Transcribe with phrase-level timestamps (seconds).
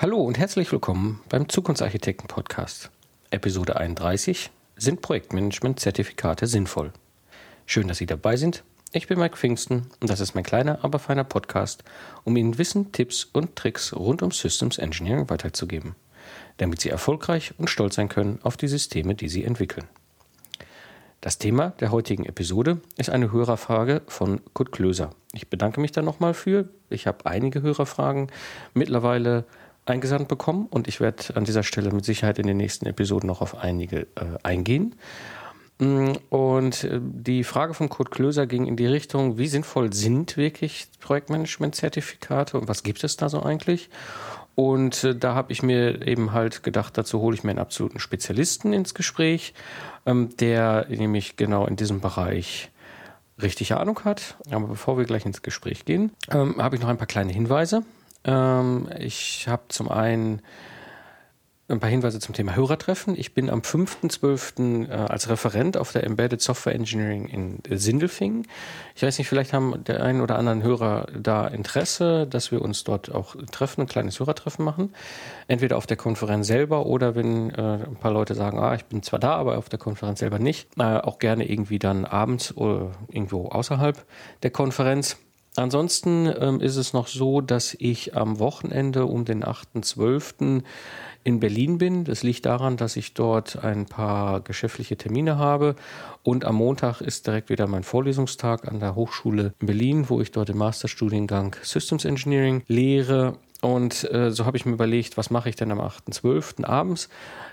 [0.00, 2.92] Hallo und herzlich willkommen beim Zukunftsarchitekten Podcast.
[3.30, 6.92] Episode 31 Sind Projektmanagement-Zertifikate sinnvoll?
[7.66, 8.62] Schön, dass Sie dabei sind.
[8.92, 11.82] Ich bin Mike Pfingsten und das ist mein kleiner, aber feiner Podcast,
[12.22, 15.96] um Ihnen Wissen, Tipps und Tricks rund um Systems Engineering weiterzugeben,
[16.58, 19.88] damit Sie erfolgreich und stolz sein können auf die Systeme, die Sie entwickeln.
[21.20, 25.10] Das Thema der heutigen Episode ist eine Hörerfrage von Kurt Klöser.
[25.32, 26.68] Ich bedanke mich da nochmal für.
[26.88, 28.30] Ich habe einige Hörerfragen
[28.74, 29.44] mittlerweile
[29.88, 33.40] eingesandt bekommen und ich werde an dieser Stelle mit Sicherheit in den nächsten Episoden noch
[33.40, 34.94] auf einige äh, eingehen.
[35.78, 40.36] Mm, und äh, die Frage von Kurt Klöser ging in die Richtung, wie sinnvoll sind
[40.36, 43.88] wirklich Projektmanagement-Zertifikate und was gibt es da so eigentlich?
[44.54, 48.00] Und äh, da habe ich mir eben halt gedacht, dazu hole ich mir einen absoluten
[48.00, 49.54] Spezialisten ins Gespräch,
[50.04, 52.70] ähm, der nämlich genau in diesem Bereich
[53.40, 54.36] richtig Ahnung hat.
[54.50, 57.84] Aber bevor wir gleich ins Gespräch gehen, ähm, habe ich noch ein paar kleine Hinweise.
[58.28, 60.42] Ähm, ich habe zum einen
[61.70, 63.14] ein paar Hinweise zum Thema Hörertreffen.
[63.14, 64.88] Ich bin am 5.12.
[64.88, 68.46] Äh, als Referent auf der Embedded Software Engineering in Sindelfingen.
[68.94, 72.84] Ich weiß nicht, vielleicht haben der ein oder anderen Hörer da Interesse, dass wir uns
[72.84, 74.94] dort auch treffen, ein kleines Hörertreffen machen.
[75.46, 79.02] Entweder auf der Konferenz selber oder wenn äh, ein paar Leute sagen, ah, ich bin
[79.02, 82.92] zwar da, aber auf der Konferenz selber nicht, äh, auch gerne irgendwie dann abends oder
[83.08, 84.06] irgendwo außerhalb
[84.42, 85.18] der Konferenz.
[85.58, 90.62] Ansonsten ähm, ist es noch so, dass ich am Wochenende um den 8.12.
[91.24, 92.04] in Berlin bin.
[92.04, 95.74] Das liegt daran, dass ich dort ein paar geschäftliche Termine habe.
[96.22, 100.30] Und am Montag ist direkt wieder mein Vorlesungstag an der Hochschule in Berlin, wo ich
[100.30, 103.36] dort im Masterstudiengang Systems Engineering lehre.
[103.60, 106.64] Und äh, so habe ich mir überlegt, was mache ich denn am 8.12.
[106.64, 107.08] abends?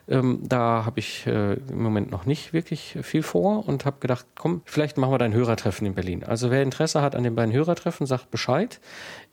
[0.08, 4.26] Ähm, da habe ich äh, im Moment noch nicht wirklich viel vor und habe gedacht,
[4.36, 6.24] komm, vielleicht machen wir da ein Hörertreffen in Berlin.
[6.24, 8.80] Also wer Interesse hat an den beiden Hörertreffen, sagt Bescheid.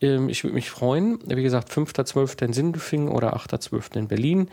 [0.00, 1.18] Ähm, ich würde mich freuen.
[1.26, 2.42] Wie gesagt, 5.12.
[2.42, 3.98] in Sindelfingen oder 8.12.
[3.98, 4.48] in Berlin.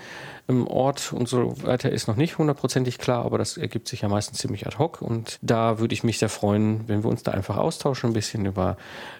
[0.50, 4.10] Im Ort und so weiter ist noch nicht hundertprozentig klar, aber das ergibt sich ja
[4.10, 5.02] meistens ziemlich ad hoc.
[5.02, 8.46] Und da würde ich mich sehr freuen, wenn wir uns da einfach austauschen, ein bisschen
[8.46, 8.76] über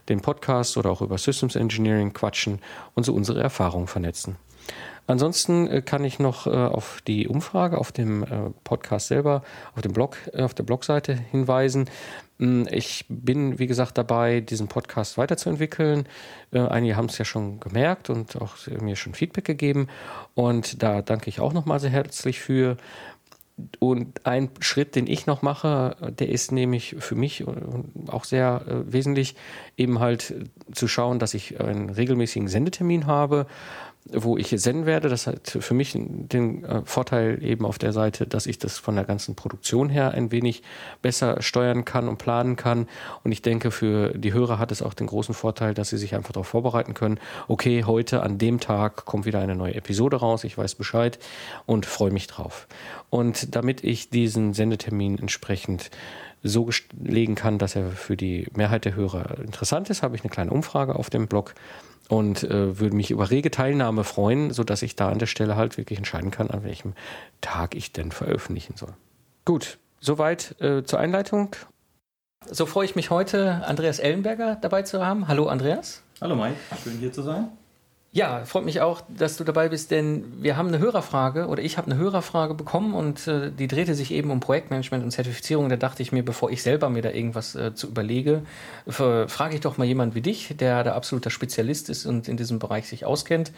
[0.10, 2.60] den Podcast oder auch über Systems Engineering quatschen
[3.00, 4.36] und so unsere Erfahrungen vernetzen.
[5.08, 9.42] Ansonsten äh, kann ich noch äh, auf die Umfrage auf dem äh, Podcast selber,
[9.74, 11.90] auf dem Blog, auf der Blogseite hinweisen.
[12.40, 16.08] Mm, ich bin, wie gesagt, dabei, diesen Podcast weiterzuentwickeln.
[16.52, 19.88] Einige haben es ja schon gemerkt und auch mir schon Feedback gegeben.
[20.36, 22.78] Und da danke ich auch nochmal sehr herzlich für.
[23.80, 27.46] Und ein Schritt, den ich noch mache, der ist nämlich für mich
[28.08, 29.36] auch sehr wesentlich,
[29.78, 30.34] eben halt
[30.72, 33.48] zu schauen, dass ich einen regelmäßigen Sendetermin habe
[34.12, 35.10] wo ich senden werde.
[35.10, 38.96] Das hat für mich den äh, Vorteil eben auf der Seite, dass ich das von
[38.96, 40.64] der ganzen Produktion her ein wenig
[41.02, 42.88] besser steuern kann und planen kann.
[43.24, 46.16] Und ich denke, für die Hörer hat es auch den großen Vorteil, dass sie sich
[46.16, 47.20] einfach darauf vorbereiten können.
[47.48, 50.44] Okay, heute an dem Tag kommt wieder eine neue Episode raus.
[50.44, 51.20] Ich weiß Bescheid
[51.66, 52.68] und freue mich drauf.
[53.10, 55.92] Und damit ich diesen Sendetermin entsprechend
[56.42, 60.30] so legen kann, dass er für die Mehrheit der Hörer interessant ist, habe ich eine
[60.30, 61.54] kleine Umfrage auf dem Blog
[62.10, 65.78] und äh, würde mich über rege Teilnahme freuen, sodass ich da an der Stelle halt
[65.78, 66.94] wirklich entscheiden kann, an welchem
[67.40, 68.94] Tag ich denn veröffentlichen soll.
[69.46, 71.56] Gut, soweit äh, zur Einleitung.
[72.50, 75.28] So freue ich mich heute, Andreas Ellenberger dabei zu haben.
[75.28, 76.02] Hallo Andreas.
[76.20, 77.50] Hallo Mike, schön hier zu sein.
[78.12, 81.78] Ja, freut mich auch, dass du dabei bist, denn wir haben eine Hörerfrage oder ich
[81.78, 85.70] habe eine Hörerfrage bekommen und äh, die drehte sich eben um Projektmanagement und Zertifizierung.
[85.70, 88.42] Da dachte ich mir, bevor ich selber mir da irgendwas äh, zu überlege,
[88.88, 92.58] frage ich doch mal jemand wie dich, der da absoluter Spezialist ist und in diesem
[92.58, 93.52] Bereich sich auskennt.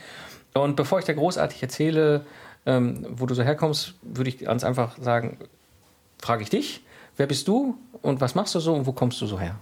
[0.53, 2.25] Und bevor ich da großartig erzähle,
[2.65, 5.37] ähm, wo du so herkommst, würde ich ganz einfach sagen,
[6.21, 6.83] frage ich dich,
[7.15, 9.55] wer bist du und was machst du so und wo kommst du so her?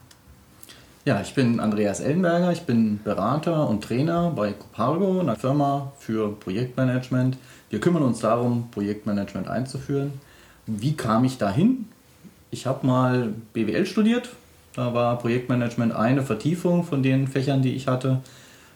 [1.06, 6.34] Ja, ich bin Andreas Ellenberger, ich bin Berater und Trainer bei Copargo, einer Firma für
[6.34, 7.38] Projektmanagement.
[7.70, 10.12] Wir kümmern uns darum, Projektmanagement einzuführen.
[10.68, 11.88] Wie kam ich dahin?
[12.52, 14.30] Ich habe mal BWL studiert,
[14.76, 18.20] da war Projektmanagement eine Vertiefung von den Fächern, die ich hatte.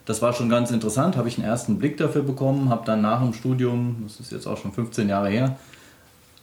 [0.06, 3.22] Das war schon ganz interessant, habe ich einen ersten Blick dafür bekommen, habe dann nach
[3.22, 5.58] dem Studium, das ist jetzt auch schon 15 Jahre her,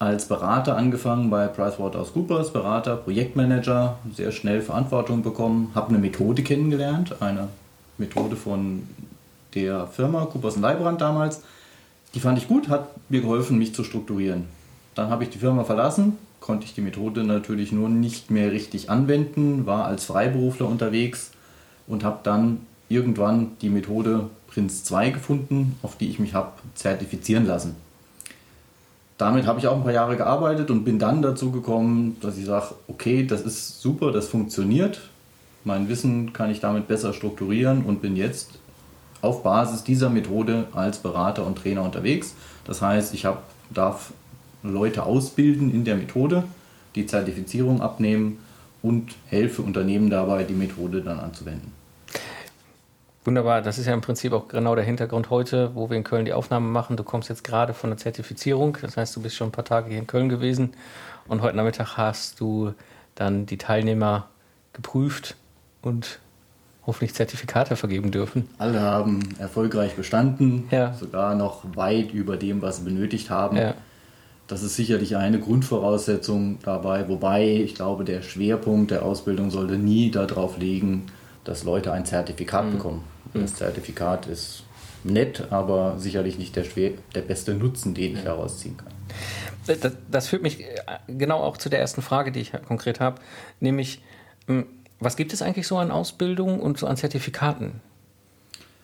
[0.00, 7.20] als Berater angefangen bei PricewaterhouseCoopers, Berater, Projektmanager, sehr schnell Verantwortung bekommen, habe eine Methode kennengelernt,
[7.20, 7.48] eine
[7.98, 8.88] Methode von
[9.54, 11.42] der Firma Coopers Leibrand damals.
[12.14, 14.44] Die fand ich gut, hat mir geholfen, mich zu strukturieren.
[14.94, 18.88] Dann habe ich die Firma verlassen, konnte ich die Methode natürlich nur nicht mehr richtig
[18.88, 21.32] anwenden, war als Freiberufler unterwegs
[21.86, 27.46] und habe dann irgendwann die Methode Prinz 2 gefunden, auf die ich mich habe zertifizieren
[27.46, 27.76] lassen
[29.20, 32.46] damit habe ich auch ein paar Jahre gearbeitet und bin dann dazu gekommen, dass ich
[32.46, 35.02] sage, okay, das ist super, das funktioniert.
[35.64, 38.58] Mein Wissen kann ich damit besser strukturieren und bin jetzt
[39.20, 42.34] auf Basis dieser Methode als Berater und Trainer unterwegs.
[42.64, 44.12] Das heißt, ich hab, darf
[44.62, 46.44] Leute ausbilden in der Methode,
[46.94, 48.38] die Zertifizierung abnehmen
[48.82, 51.79] und helfe Unternehmen dabei, die Methode dann anzuwenden.
[53.24, 56.24] Wunderbar, das ist ja im Prinzip auch genau der Hintergrund heute, wo wir in Köln
[56.24, 56.96] die Aufnahme machen.
[56.96, 59.90] Du kommst jetzt gerade von der Zertifizierung, das heißt, du bist schon ein paar Tage
[59.90, 60.72] hier in Köln gewesen
[61.28, 62.72] und heute Nachmittag hast du
[63.14, 64.28] dann die Teilnehmer
[64.72, 65.36] geprüft
[65.82, 66.18] und
[66.86, 68.48] hoffentlich Zertifikate vergeben dürfen.
[68.56, 70.94] Alle haben erfolgreich bestanden, ja.
[70.94, 73.58] sogar noch weit über dem, was sie benötigt haben.
[73.58, 73.74] Ja.
[74.48, 80.10] Das ist sicherlich eine Grundvoraussetzung dabei, wobei ich glaube, der Schwerpunkt der Ausbildung sollte nie
[80.10, 81.06] darauf liegen,
[81.44, 82.72] dass Leute ein Zertifikat mhm.
[82.72, 83.04] bekommen.
[83.32, 83.40] Mhm.
[83.42, 84.64] Das Zertifikat ist
[85.04, 86.64] nett, aber sicherlich nicht der,
[87.14, 88.92] der beste Nutzen, den ich daraus ziehen kann.
[89.66, 90.66] Das, das, führt mich äh,
[91.08, 93.20] genau auch zu der ersten Frage, die ich konkret habe,
[93.60, 94.02] nämlich,
[94.46, 94.66] hm,
[94.98, 97.80] was gibt es eigentlich so an Ausbildung und so an Zertifikaten?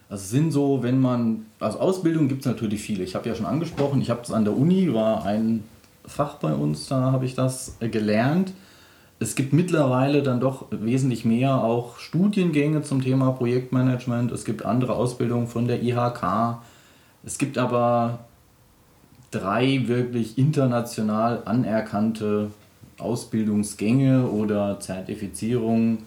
[0.09, 3.03] Also es sind so, wenn man, also Ausbildung gibt es natürlich viele.
[3.03, 5.65] Ich habe ja schon angesprochen, ich habe es an der Uni, war ein
[6.05, 8.53] Fach bei uns, da habe ich das äh, gelernt.
[9.19, 14.31] Es gibt mittlerweile dann doch wesentlich mehr auch Studiengänge zum Thema Projektmanagement.
[14.31, 16.59] Es gibt andere Ausbildungen von der IHK.
[17.25, 18.21] Es gibt aber
[19.31, 22.51] drei wirklich international anerkannte
[22.99, 25.99] Ausbildungsgänge oder Zertifizierungen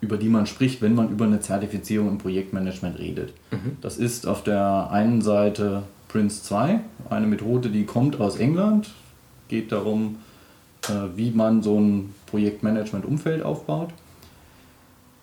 [0.00, 3.32] über die man spricht, wenn man über eine Zertifizierung im Projektmanagement redet.
[3.50, 3.78] Mhm.
[3.80, 6.80] Das ist auf der einen Seite Prince 2,
[7.10, 8.90] eine Methode, die kommt aus England,
[9.48, 10.16] geht darum,
[11.14, 13.90] wie man so ein Projektmanagement-Umfeld aufbaut.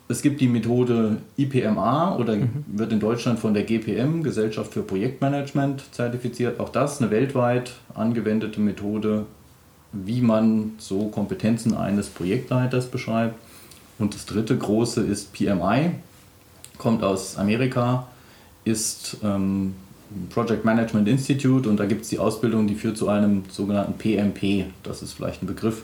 [0.09, 2.65] Es gibt die Methode IPMA oder mhm.
[2.67, 6.59] wird in Deutschland von der GPM, Gesellschaft für Projektmanagement, zertifiziert.
[6.59, 9.25] Auch das eine weltweit angewendete Methode,
[9.91, 13.35] wie man so Kompetenzen eines Projektleiters beschreibt.
[13.97, 15.91] Und das dritte große ist PMI,
[16.77, 18.07] kommt aus Amerika,
[18.65, 19.75] ist ähm,
[20.29, 24.65] Project Management Institute und da gibt es die Ausbildung, die führt zu einem sogenannten PMP.
[24.83, 25.83] Das ist vielleicht ein Begriff,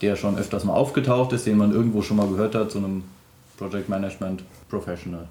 [0.00, 3.04] der schon öfters mal aufgetaucht ist, den man irgendwo schon mal gehört hat, zu einem
[3.56, 5.28] Project Management Professional.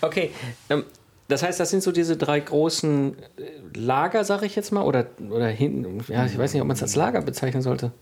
[0.00, 0.30] Okay,
[0.70, 0.84] ähm,
[1.28, 5.06] das heißt, das sind so diese drei großen äh, Lager, sage ich jetzt mal, oder,
[5.30, 7.92] oder hinten, ja, ich weiß nicht, ob man es als Lager bezeichnen sollte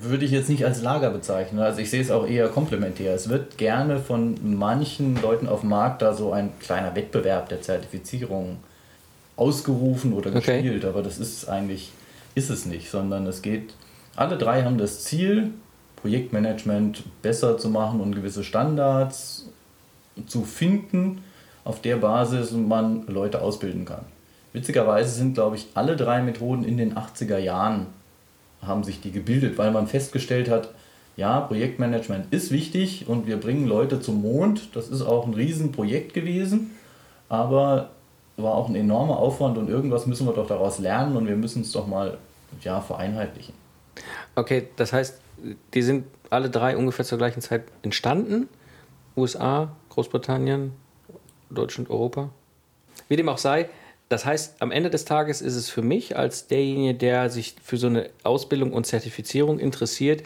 [0.00, 1.60] würde ich jetzt nicht als Lager bezeichnen.
[1.60, 3.14] Also ich sehe es auch eher komplementär.
[3.14, 7.60] Es wird gerne von manchen Leuten auf dem Markt da so ein kleiner Wettbewerb der
[7.62, 8.58] Zertifizierung
[9.36, 10.86] ausgerufen oder gespielt, okay.
[10.86, 11.90] aber das ist eigentlich
[12.34, 13.74] ist es nicht, sondern es geht
[14.16, 15.52] alle drei haben das Ziel
[15.96, 19.48] Projektmanagement besser zu machen und gewisse Standards
[20.26, 21.22] zu finden,
[21.64, 24.04] auf der Basis man Leute ausbilden kann.
[24.52, 27.86] Witzigerweise sind, glaube ich, alle drei Methoden in den 80er Jahren
[28.60, 30.70] haben sich die gebildet, weil man festgestellt hat,
[31.16, 34.74] ja, Projektmanagement ist wichtig und wir bringen Leute zum Mond.
[34.74, 36.72] Das ist auch ein Riesenprojekt gewesen,
[37.28, 37.90] aber
[38.42, 41.62] war auch ein enormer Aufwand und irgendwas müssen wir doch daraus lernen und wir müssen
[41.62, 42.18] es doch mal
[42.62, 43.54] ja, vereinheitlichen.
[44.34, 45.20] Okay, das heißt,
[45.74, 48.48] die sind alle drei ungefähr zur gleichen Zeit entstanden.
[49.16, 50.72] USA, Großbritannien,
[51.50, 52.30] Deutschland, Europa.
[53.08, 53.68] Wie dem auch sei,
[54.08, 57.76] das heißt, am Ende des Tages ist es für mich als derjenige, der sich für
[57.76, 60.22] so eine Ausbildung und Zertifizierung interessiert,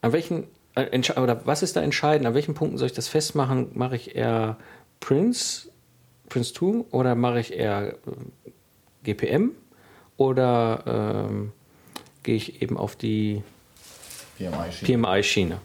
[0.00, 0.44] an welchen
[0.76, 2.26] äh, oder was ist da entscheidend?
[2.26, 3.70] An welchen Punkten soll ich das festmachen?
[3.74, 4.56] Mache ich eher
[5.00, 5.70] Prince,
[6.28, 8.50] Prince 2 oder mache ich eher äh,
[9.04, 9.52] GPM
[10.16, 11.52] oder ähm,
[12.22, 13.42] gehe ich eben auf die
[14.38, 15.54] PMI-Schiene?
[15.54, 15.56] PMI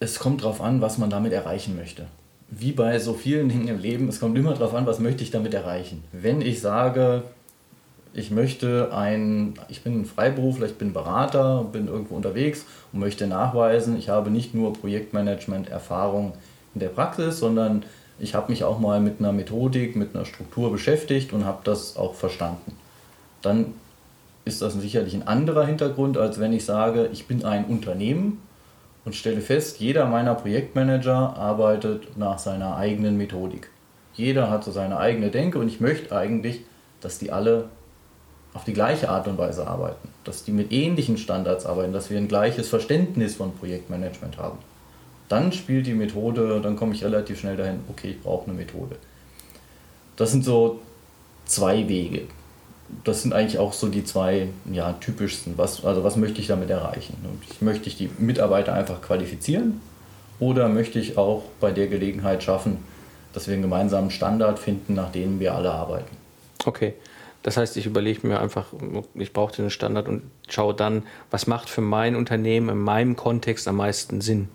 [0.00, 2.06] es kommt darauf an, was man damit erreichen möchte
[2.50, 5.30] wie bei so vielen Dingen im Leben, es kommt immer darauf an, was möchte ich
[5.30, 6.02] damit erreichen.
[6.12, 7.22] Wenn ich sage,
[8.14, 13.26] ich möchte ein, ich bin ein Freiberufler, ich bin Berater, bin irgendwo unterwegs und möchte
[13.26, 16.32] nachweisen, ich habe nicht nur Projektmanagement-Erfahrung
[16.74, 17.84] in der Praxis, sondern
[18.18, 21.96] ich habe mich auch mal mit einer Methodik, mit einer Struktur beschäftigt und habe das
[21.96, 22.76] auch verstanden.
[23.42, 23.74] Dann
[24.44, 28.42] ist das sicherlich ein anderer Hintergrund, als wenn ich sage, ich bin ein Unternehmen
[29.04, 33.70] und stelle fest, jeder meiner Projektmanager arbeitet nach seiner eigenen Methodik.
[34.14, 36.62] Jeder hat so seine eigene Denke und ich möchte eigentlich,
[37.00, 37.68] dass die alle
[38.54, 42.18] auf die gleiche Art und Weise arbeiten, dass die mit ähnlichen Standards arbeiten, dass wir
[42.18, 44.58] ein gleiches Verständnis von Projektmanagement haben.
[45.28, 48.96] Dann spielt die Methode, dann komme ich relativ schnell dahin, okay, ich brauche eine Methode.
[50.16, 50.80] Das sind so
[51.44, 52.22] zwei Wege
[53.04, 55.54] das sind eigentlich auch so die zwei ja, typischsten.
[55.56, 57.16] Was, also was möchte ich damit erreichen?
[57.60, 59.80] Möchte ich die Mitarbeiter einfach qualifizieren
[60.40, 62.78] oder möchte ich auch bei der Gelegenheit schaffen,
[63.32, 66.16] dass wir einen gemeinsamen Standard finden, nach dem wir alle arbeiten?
[66.64, 66.94] Okay.
[67.44, 68.66] Das heißt, ich überlege mir einfach,
[69.14, 73.68] ich brauche den Standard und schaue dann, was macht für mein Unternehmen in meinem Kontext
[73.68, 74.48] am meisten Sinn.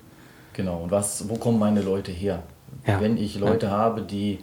[0.53, 2.43] Genau, und was, wo kommen meine Leute her?
[2.87, 3.01] Ja.
[3.01, 3.71] Wenn ich Leute ja.
[3.71, 4.39] habe, die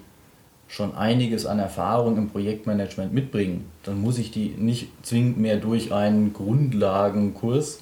[0.69, 5.93] schon einiges an Erfahrung im Projektmanagement mitbringen, dann muss ich die nicht zwingend mehr durch
[5.93, 7.81] einen Grundlagenkurs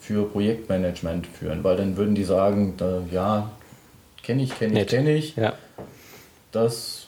[0.00, 3.50] für Projektmanagement führen, weil dann würden die sagen, da, ja,
[4.22, 5.36] kenne ich, kenne ich, kenne ich.
[5.36, 5.54] Ja.
[6.52, 7.06] Das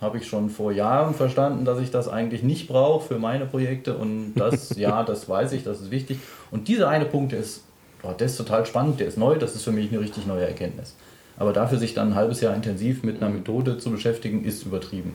[0.00, 3.96] habe ich schon vor Jahren verstanden, dass ich das eigentlich nicht brauche für meine Projekte
[3.96, 6.18] und das, ja, das weiß ich, das ist wichtig.
[6.50, 7.64] Und dieser eine Punkt ist,
[8.02, 10.46] oh, der ist total spannend, der ist neu, das ist für mich eine richtig neue
[10.46, 10.96] Erkenntnis.
[11.36, 15.14] Aber dafür sich dann ein halbes Jahr intensiv mit einer Methode zu beschäftigen, ist übertrieben.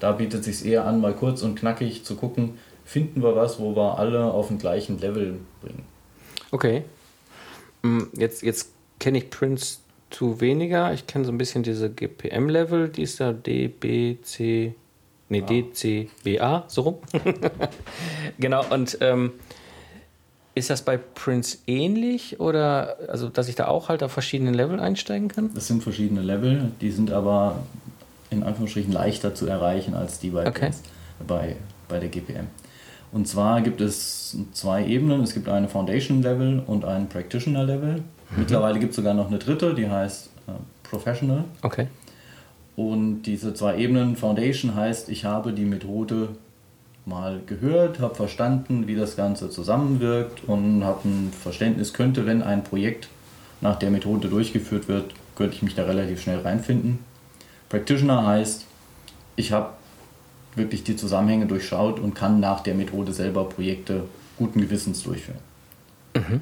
[0.00, 3.58] Da bietet es sich eher an, mal kurz und knackig zu gucken, finden wir was,
[3.58, 5.84] wo wir alle auf den gleichen Level bringen.
[6.50, 6.84] Okay.
[7.82, 9.78] Mm, jetzt, jetzt kenne ich Prince
[10.10, 10.92] zu weniger.
[10.92, 14.74] Ich kenne so ein bisschen diese GPM-Level, die ist da D, B, C,
[15.28, 15.40] nee.
[15.40, 16.98] D, C, B, A, so rum.
[18.38, 19.32] genau, und ähm,
[20.54, 24.78] ist das bei Prince ähnlich oder also dass ich da auch halt auf verschiedenen Level
[24.80, 25.50] einsteigen kann?
[25.54, 27.60] Das sind verschiedene Level, die sind aber
[28.30, 30.66] in Anführungsstrichen leichter zu erreichen als die bei, okay.
[30.66, 30.80] Prince,
[31.26, 31.56] bei,
[31.88, 32.46] bei der GPM.
[33.12, 35.22] Und zwar gibt es zwei Ebenen.
[35.22, 37.96] Es gibt eine Foundation Level und ein Practitioner Level.
[37.96, 38.02] Mhm.
[38.36, 41.44] Mittlerweile gibt es sogar noch eine dritte, die heißt äh, Professional.
[41.62, 41.86] Okay.
[42.74, 46.30] Und diese zwei Ebenen, Foundation heißt, ich habe die Methode
[47.06, 52.64] mal gehört, habe verstanden, wie das Ganze zusammenwirkt und habe ein Verständnis, könnte, wenn ein
[52.64, 53.08] Projekt
[53.60, 57.00] nach der Methode durchgeführt wird, könnte ich mich da relativ schnell reinfinden.
[57.68, 58.66] Practitioner heißt,
[59.36, 59.70] ich habe
[60.54, 64.04] wirklich die Zusammenhänge durchschaut und kann nach der Methode selber Projekte
[64.38, 65.40] guten Gewissens durchführen.
[66.14, 66.40] Mhm.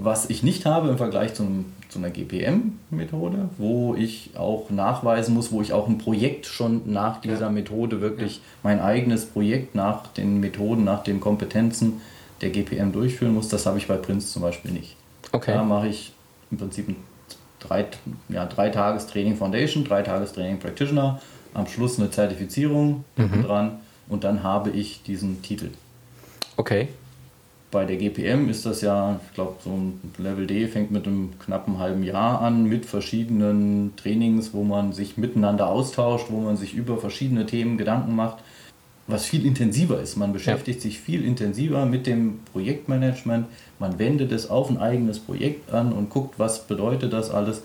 [0.00, 5.50] Was ich nicht habe im Vergleich zum zu einer GPM-Methode, wo ich auch nachweisen muss,
[5.52, 7.50] wo ich auch ein Projekt schon nach dieser ja.
[7.50, 8.42] Methode wirklich ja.
[8.62, 12.00] mein eigenes Projekt nach den Methoden, nach den Kompetenzen
[12.40, 13.48] der GPM durchführen muss.
[13.48, 14.96] Das habe ich bei Prince zum Beispiel nicht.
[15.32, 15.54] Okay.
[15.54, 16.12] Da mache ich
[16.50, 16.96] im Prinzip ein
[17.58, 17.86] drei,
[18.28, 21.20] ja, drei Tages Training Foundation, drei Tages Training Practitioner,
[21.54, 23.42] am Schluss eine Zertifizierung mhm.
[23.42, 25.70] dran und dann habe ich diesen Titel.
[26.56, 26.88] Okay.
[27.70, 31.38] Bei der GPM ist das ja, ich glaube, so ein Level D fängt mit einem
[31.38, 36.72] knappen halben Jahr an, mit verschiedenen Trainings, wo man sich miteinander austauscht, wo man sich
[36.72, 38.38] über verschiedene Themen Gedanken macht,
[39.06, 40.16] was viel intensiver ist.
[40.16, 40.82] Man beschäftigt ja.
[40.84, 43.46] sich viel intensiver mit dem Projektmanagement,
[43.78, 47.62] man wendet es auf ein eigenes Projekt an und guckt, was bedeutet das alles.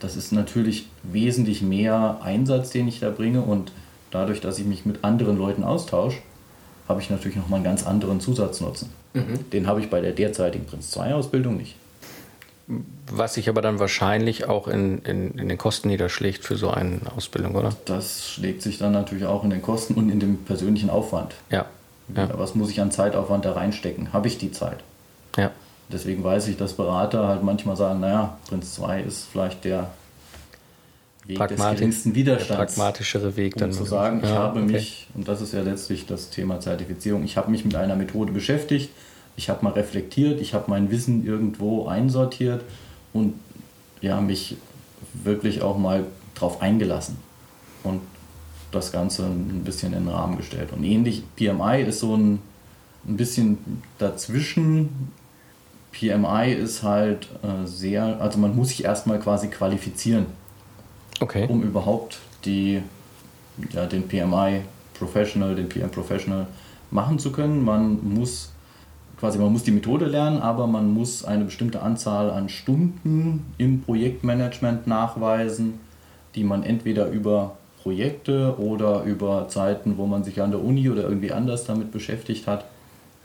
[0.00, 3.72] Das ist natürlich wesentlich mehr Einsatz, den ich da bringe und
[4.10, 6.18] dadurch, dass ich mich mit anderen Leuten austausche,
[6.88, 8.90] habe ich natürlich nochmal einen ganz anderen Zusatznutzen.
[9.14, 9.50] Mhm.
[9.50, 11.76] Den habe ich bei der derzeitigen Prinz 2 Ausbildung nicht.
[13.10, 17.00] Was sich aber dann wahrscheinlich auch in, in, in, den Kosten niederschlägt für so eine
[17.16, 17.70] Ausbildung, oder?
[17.84, 21.34] Das schlägt sich dann natürlich auch in den Kosten und in dem persönlichen Aufwand.
[21.50, 21.66] Ja.
[22.14, 22.28] ja.
[22.36, 24.12] Was muss ich an Zeitaufwand da reinstecken?
[24.12, 24.78] Habe ich die Zeit?
[25.36, 25.52] Ja.
[25.92, 29.90] Deswegen weiß ich, dass Berater halt manchmal sagen, naja, Prinz 2 ist vielleicht der
[31.26, 32.48] Weg Pragmatik, des geringsten Widerstands.
[32.48, 33.72] Der pragmatischere Weg um dann.
[33.72, 34.72] zu sagen, ich ja, habe okay.
[34.72, 38.32] mich, und das ist ja letztlich das Thema Zertifizierung, ich habe mich mit einer Methode
[38.32, 38.90] beschäftigt,
[39.36, 42.62] ich habe mal reflektiert, ich habe mein Wissen irgendwo einsortiert
[43.12, 43.34] und
[44.00, 44.56] ja, mich
[45.12, 46.04] wirklich auch mal
[46.34, 47.16] drauf eingelassen
[47.82, 48.00] und
[48.70, 50.72] das Ganze ein bisschen in den Rahmen gestellt.
[50.72, 52.40] Und ähnlich, PMI ist so ein,
[53.06, 55.10] ein bisschen dazwischen.
[55.92, 60.26] PMI ist halt äh, sehr, also man muss sich erstmal quasi qualifizieren
[61.20, 61.46] okay.
[61.48, 62.82] um überhaupt die,
[63.72, 64.62] ja, den PMI
[64.94, 66.46] Professional, den PM Professional
[66.90, 67.64] machen zu können.
[67.64, 68.52] Man muss
[69.18, 73.82] quasi, man muss die Methode lernen, aber man muss eine bestimmte Anzahl an Stunden im
[73.82, 75.80] Projektmanagement nachweisen,
[76.34, 81.04] die man entweder über Projekte oder über Zeiten, wo man sich an der Uni oder
[81.04, 82.64] irgendwie anders damit beschäftigt hat,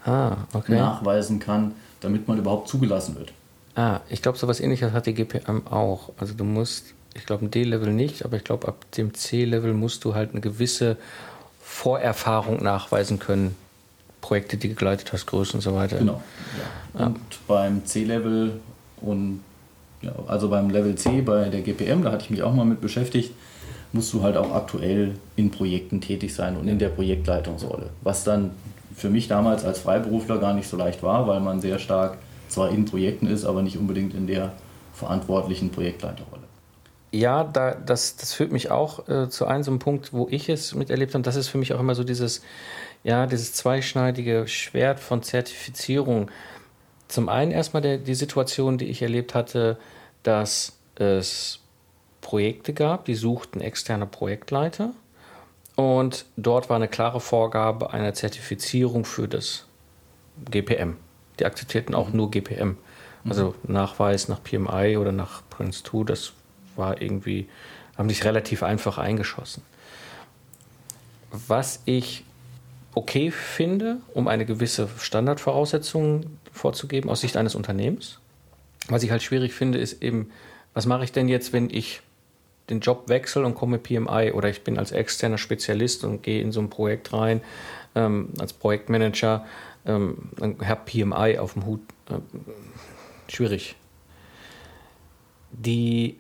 [0.06, 0.76] ah, okay.
[0.76, 3.34] nachweisen kann, damit man überhaupt zugelassen wird.
[3.76, 6.12] Ah, ich glaube, so etwas ähnliches hat die GPM auch.
[6.18, 10.06] Also du musst ich glaube, ein D-Level nicht, aber ich glaube, ab dem C-Level musst
[10.06, 10.98] du halt eine gewisse
[11.62, 13.56] Vorerfahrung nachweisen können.
[14.22, 15.98] Projekte, die gegleitet hast, Größen und so weiter.
[15.98, 16.22] Genau.
[16.98, 17.08] Ja.
[17.08, 17.38] Und ja.
[17.48, 18.60] beim C-Level
[19.02, 19.42] und
[20.02, 22.82] ja, also beim Level C bei der GPM, da hatte ich mich auch mal mit
[22.82, 23.32] beschäftigt,
[23.94, 27.90] musst du halt auch aktuell in Projekten tätig sein und in der Projektleitungsrolle.
[28.02, 28.52] Was dann
[28.96, 32.70] für mich damals als Freiberufler gar nicht so leicht war, weil man sehr stark zwar
[32.70, 34.54] in Projekten ist, aber nicht unbedingt in der
[34.94, 36.41] verantwortlichen Projektleiterrolle.
[37.12, 40.48] Ja, da, das, das führt mich auch äh, zu einem so einem Punkt, wo ich
[40.48, 41.24] es miterlebt habe.
[41.24, 42.42] Das ist für mich auch immer so dieses,
[43.04, 46.32] ja, dieses zweischneidige Schwert von Zertifizierung.
[47.10, 49.78] Zum einen erstmal der, die Situation, die ich erlebt hatte,
[50.24, 51.60] dass es
[52.22, 54.92] Projekte gab, die suchten externe Projektleiter.
[55.76, 59.66] Und dort war eine klare Vorgabe einer Zertifizierung für das
[60.50, 60.96] GPM.
[61.40, 62.78] Die akzeptierten auch nur GPM.
[63.28, 63.74] Also mhm.
[63.74, 66.34] Nachweis nach PMI oder nach Prince2, das
[66.76, 67.48] war irgendwie,
[67.98, 69.64] haben sich relativ einfach eingeschossen.
[71.32, 72.24] Was ich
[72.94, 78.20] okay finde, um eine gewisse Standardvoraussetzung vorzugeben aus Sicht eines Unternehmens.
[78.88, 80.32] Was ich halt schwierig finde, ist eben,
[80.74, 82.02] was mache ich denn jetzt, wenn ich
[82.70, 86.52] den Job wechsle und komme PMI oder ich bin als externer Spezialist und gehe in
[86.52, 87.42] so ein Projekt rein
[87.96, 89.46] ähm, als Projektmanager,
[89.86, 91.82] ähm, dann habe PMI auf dem Hut.
[92.10, 92.20] Äh,
[93.32, 93.76] schwierig.
[95.52, 96.18] Die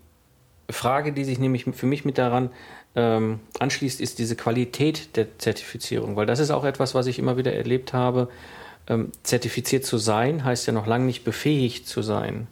[0.73, 2.49] Frage, die sich nämlich für mich mit daran
[2.95, 7.37] ähm, anschließt, ist diese Qualität der Zertifizierung, weil das ist auch etwas, was ich immer
[7.37, 8.29] wieder erlebt habe.
[8.87, 12.47] Ähm, zertifiziert zu sein heißt ja noch lange nicht befähigt zu sein.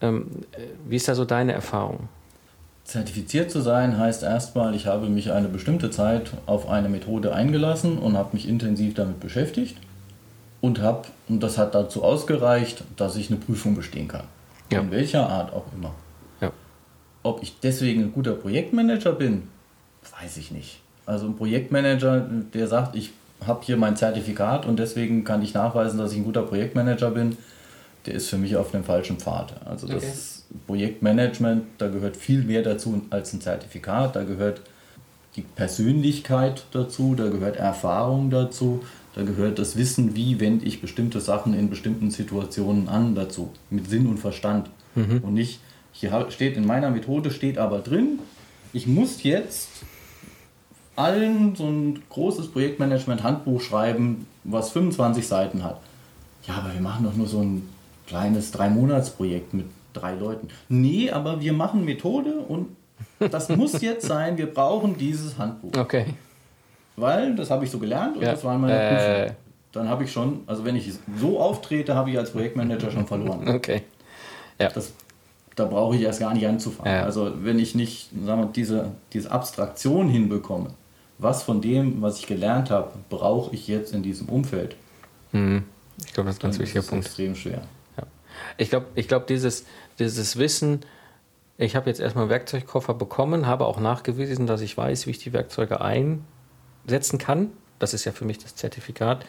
[0.00, 0.58] Ähm, äh,
[0.88, 2.08] wie ist da so deine Erfahrung?
[2.84, 7.98] Zertifiziert zu sein heißt erstmal, ich habe mich eine bestimmte Zeit auf eine Methode eingelassen
[7.98, 9.76] und habe mich intensiv damit beschäftigt
[10.60, 14.24] und habe, und das hat dazu ausgereicht, dass ich eine Prüfung bestehen kann.
[14.70, 14.80] Ja.
[14.80, 15.94] In welcher Art auch immer.
[17.26, 19.42] Ob ich deswegen ein guter Projektmanager bin,
[20.20, 20.80] weiß ich nicht.
[21.04, 23.10] Also ein Projektmanager, der sagt, ich
[23.44, 27.36] habe hier mein Zertifikat und deswegen kann ich nachweisen, dass ich ein guter Projektmanager bin,
[28.06, 29.54] der ist für mich auf dem falschen Pfad.
[29.66, 30.60] Also das okay.
[30.68, 34.14] Projektmanagement, da gehört viel mehr dazu als ein Zertifikat.
[34.14, 34.60] Da gehört
[35.34, 38.84] die Persönlichkeit dazu, da gehört Erfahrung dazu,
[39.16, 43.90] da gehört das Wissen, wie wende ich bestimmte Sachen in bestimmten Situationen an dazu, mit
[43.90, 44.70] Sinn und Verstand.
[44.94, 45.18] Mhm.
[45.24, 45.58] Und nicht,
[45.98, 48.18] hier steht in meiner Methode, steht aber drin,
[48.72, 49.68] ich muss jetzt
[50.94, 55.80] allen so ein großes Projektmanagement-Handbuch schreiben, was 25 Seiten hat.
[56.46, 57.68] Ja, aber wir machen doch nur so ein
[58.06, 60.48] kleines Drei-Monats-Projekt mit drei Leuten.
[60.68, 62.68] Nee, aber wir machen Methode und
[63.18, 65.78] das muss jetzt sein, wir brauchen dieses Handbuch.
[65.78, 66.06] Okay.
[66.96, 68.32] Weil, das habe ich so gelernt und ja.
[68.32, 68.94] das waren meine äh.
[68.94, 69.36] Prüfungen.
[69.72, 73.46] Dann habe ich schon, also wenn ich so auftrete, habe ich als Projektmanager schon verloren.
[73.54, 73.82] Okay.
[74.58, 74.70] Ja.
[74.70, 74.94] Das,
[75.56, 76.92] da brauche ich erst gar nicht anzufangen.
[76.92, 77.02] Ja.
[77.02, 80.68] Also wenn ich nicht sagen wir, diese, diese Abstraktion hinbekomme,
[81.18, 84.76] was von dem, was ich gelernt habe, brauche ich jetzt in diesem Umfeld?
[85.32, 85.64] Mhm.
[86.04, 87.06] Ich glaube, das ist ein ganz wichtiger Punkt.
[87.06, 87.62] extrem schwer.
[87.96, 88.04] Ja.
[88.58, 89.64] Ich glaube, ich glaub, dieses,
[89.98, 90.80] dieses Wissen,
[91.56, 95.18] ich habe jetzt erstmal einen Werkzeugkoffer bekommen, habe auch nachgewiesen, dass ich weiß, wie ich
[95.18, 97.50] die Werkzeuge einsetzen kann.
[97.78, 99.24] Das ist ja für mich das Zertifikat.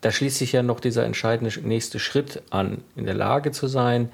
[0.00, 4.10] Da schließt sich ja noch dieser entscheidende nächste Schritt an, in der Lage zu sein,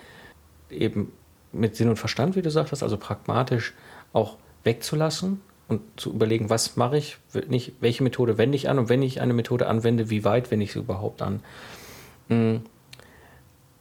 [0.71, 1.13] eben
[1.53, 3.75] mit Sinn und Verstand, wie du sagtest, also pragmatisch
[4.13, 8.89] auch wegzulassen und zu überlegen, was mache ich, nicht, welche Methode wende ich an und
[8.89, 11.41] wenn ich eine Methode anwende, wie weit wende ich sie überhaupt an.
[12.29, 12.63] Hm.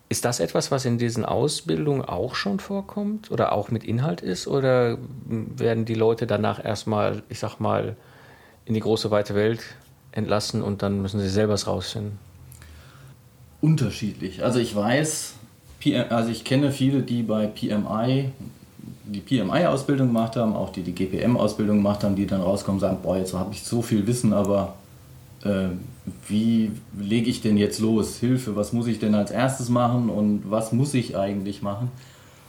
[0.08, 4.48] Ist das etwas, was in diesen Ausbildungen auch schon vorkommt oder auch mit Inhalt ist?
[4.48, 7.98] Oder werden die Leute danach erstmal, ich sag mal,
[8.66, 9.62] in die große weite Welt
[10.12, 12.20] entlassen und dann müssen sie selber es rausfinden?
[13.62, 14.44] Unterschiedlich.
[14.44, 15.34] Also ich weiß,
[15.94, 18.32] also ich kenne viele, die bei PMI
[19.06, 22.98] die PMI-Ausbildung gemacht haben, auch die die GPM-Ausbildung gemacht haben, die dann rauskommen und sagen,
[23.04, 24.76] boah, jetzt habe ich so viel Wissen, aber
[25.44, 25.68] äh,
[26.28, 28.18] wie lege ich denn jetzt los?
[28.18, 31.92] Hilfe, was muss ich denn als erstes machen und was muss ich eigentlich machen?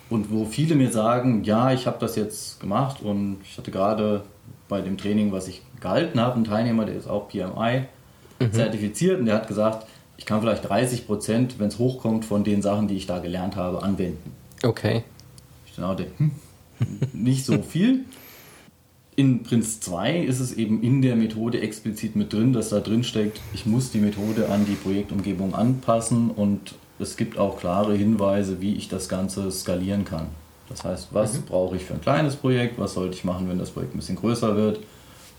[0.08, 4.22] Und wo viele mir sagen, ja, ich habe das jetzt gemacht und ich hatte gerade
[4.68, 7.84] bei dem Training, was ich gehalten habe, einen Teilnehmer, der ist auch PMI
[8.40, 8.52] mhm.
[8.52, 12.62] zertifiziert und der hat gesagt, ich kann vielleicht 30 Prozent, wenn es hochkommt, von den
[12.62, 14.32] Sachen, die ich da gelernt habe, anwenden.
[14.62, 15.04] Okay.
[15.66, 16.30] Ich dachte, hm,
[17.12, 18.04] nicht so viel.
[19.14, 23.02] In Prinz 2 ist es eben in der Methode explizit mit drin, dass da drin
[23.02, 28.60] steckt, ich muss die Methode an die Projektumgebung anpassen und es gibt auch klare Hinweise,
[28.60, 30.26] wie ich das Ganze skalieren kann.
[30.68, 31.42] Das heißt, was mhm.
[31.42, 34.16] brauche ich für ein kleines Projekt, was sollte ich machen, wenn das Projekt ein bisschen
[34.16, 34.80] größer wird.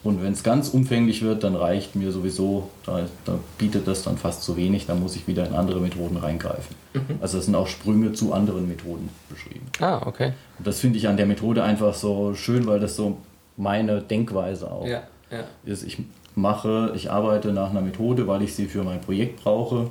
[0.03, 4.17] Und wenn es ganz umfänglich wird, dann reicht mir sowieso, da, da, bietet das dann
[4.17, 6.75] fast zu wenig, dann muss ich wieder in andere Methoden reingreifen.
[6.93, 7.17] Mhm.
[7.19, 9.65] Also es sind auch Sprünge zu anderen Methoden beschrieben.
[9.79, 10.33] Ah, okay.
[10.57, 13.17] Und das finde ich an der Methode einfach so schön, weil das so
[13.57, 15.43] meine Denkweise auch ja, ja.
[15.65, 15.83] ist.
[15.83, 15.97] Ich
[16.35, 19.89] mache, ich arbeite nach einer Methode, weil ich sie für mein Projekt brauche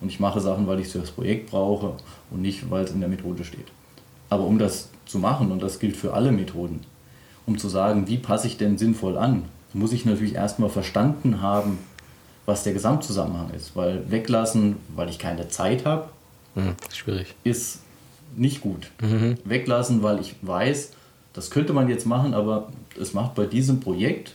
[0.00, 1.94] und ich mache Sachen, weil ich sie für das Projekt brauche
[2.30, 3.66] und nicht, weil es in der Methode steht.
[4.30, 6.80] Aber um das zu machen, und das gilt für alle Methoden,
[7.48, 11.78] um zu sagen, wie passe ich denn sinnvoll an, muss ich natürlich erstmal verstanden haben,
[12.46, 13.74] was der Gesamtzusammenhang ist.
[13.74, 16.08] Weil weglassen, weil ich keine Zeit habe,
[16.54, 17.34] hm, schwierig.
[17.44, 17.80] ist
[18.36, 18.90] nicht gut.
[19.00, 19.38] Mhm.
[19.44, 20.92] Weglassen, weil ich weiß,
[21.32, 24.34] das könnte man jetzt machen, aber es macht bei diesem Projekt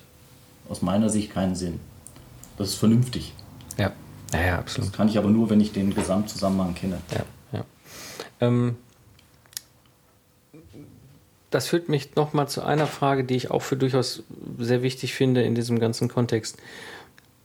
[0.68, 1.80] aus meiner Sicht keinen Sinn.
[2.58, 3.34] Das ist vernünftig.
[3.78, 3.92] Ja,
[4.34, 4.90] ja, ja absolut.
[4.90, 6.98] Das kann ich aber nur, wenn ich den Gesamtzusammenhang kenne.
[7.12, 7.66] Ja, ja.
[8.42, 8.76] Ähm,
[11.54, 14.24] das führt mich nochmal zu einer Frage, die ich auch für durchaus
[14.58, 16.58] sehr wichtig finde in diesem ganzen Kontext.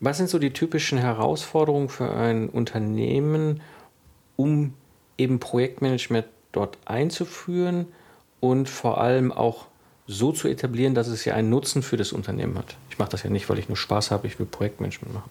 [0.01, 3.61] Was sind so die typischen Herausforderungen für ein Unternehmen,
[4.37, 4.75] um
[5.19, 7.87] eben Projektmanagement dort einzuführen
[8.41, 9.67] und vor allem auch
[10.07, 12.77] so zu etablieren, dass es ja einen Nutzen für das Unternehmen hat.
[12.91, 15.31] Ich mache das ja nicht, weil ich nur Spaß habe, ich will Projektmanagement machen.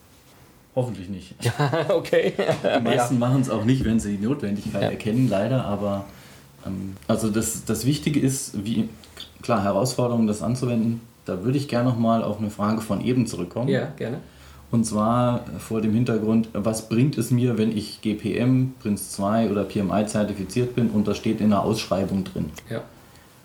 [0.75, 1.33] Hoffentlich nicht.
[1.43, 2.33] Ja, okay.
[2.37, 3.19] Die meisten ja.
[3.19, 4.89] machen es auch nicht, wenn sie die Notwendigkeit ja.
[4.89, 5.65] erkennen, leider.
[5.65, 6.05] Aber
[7.07, 8.89] also das, das Wichtige ist, wie
[9.41, 11.01] klar, Herausforderungen, das anzuwenden.
[11.25, 13.69] Da würde ich gerne nochmal auf eine Frage von eben zurückkommen.
[13.69, 14.19] Ja, gerne.
[14.69, 19.63] Und zwar vor dem Hintergrund, was bringt es mir, wenn ich GPM, Prince 2 oder
[19.63, 22.49] PMI zertifiziert bin und das steht in der Ausschreibung drin?
[22.69, 22.81] Ja.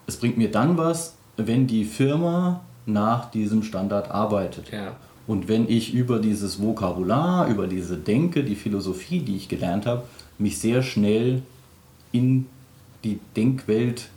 [0.07, 4.73] Es bringt mir dann was, wenn die Firma nach diesem Standard arbeitet.
[4.73, 4.97] Ja.
[5.29, 10.03] Und wenn ich über dieses Vokabular, über diese Denke, die Philosophie, die ich gelernt habe,
[10.39, 11.43] mich sehr schnell
[12.11, 12.47] in
[13.05, 14.09] die Denkwelt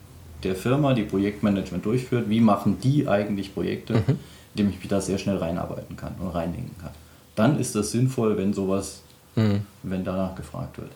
[0.43, 4.19] der Firma, die Projektmanagement durchführt, wie machen die eigentlich Projekte, mhm.
[4.53, 6.91] indem ich mich da sehr schnell reinarbeiten kann und reindenken kann.
[7.35, 9.01] Dann ist das sinnvoll, wenn sowas,
[9.35, 9.61] mhm.
[9.83, 10.91] wenn danach gefragt wird.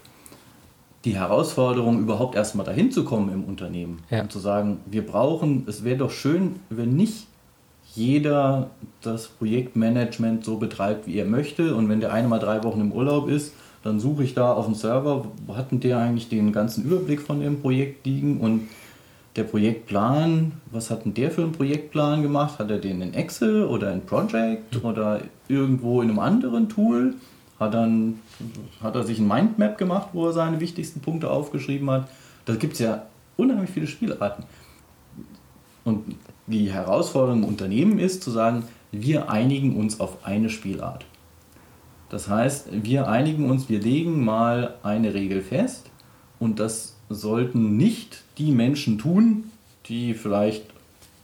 [1.05, 4.21] Die Herausforderung, überhaupt erstmal dahin zu kommen im Unternehmen ja.
[4.21, 7.27] und zu sagen, wir brauchen, es wäre doch schön, wenn nicht
[7.95, 8.69] jeder
[9.01, 11.75] das Projektmanagement so betreibt, wie er möchte.
[11.75, 14.65] Und wenn der eine mal drei Wochen im Urlaub ist, dann suche ich da auf
[14.65, 18.67] dem Server, wo hat denn der eigentlich den ganzen Überblick von dem Projekt liegen und
[19.35, 22.59] der Projektplan, was hat denn der für einen Projektplan gemacht?
[22.59, 27.15] Hat er den in Excel oder in Project oder irgendwo in einem anderen Tool?
[27.59, 28.19] Hat, dann,
[28.81, 32.09] hat er sich ein Mindmap gemacht, wo er seine wichtigsten Punkte aufgeschrieben hat?
[32.45, 33.03] Da gibt es ja
[33.37, 34.43] unheimlich viele Spielarten.
[35.83, 36.15] Und
[36.47, 41.05] die Herausforderung im Unternehmen ist zu sagen, wir einigen uns auf eine Spielart.
[42.09, 45.85] Das heißt, wir einigen uns, wir legen mal eine Regel fest
[46.39, 49.51] und das sollten nicht die Menschen tun,
[49.85, 50.65] die vielleicht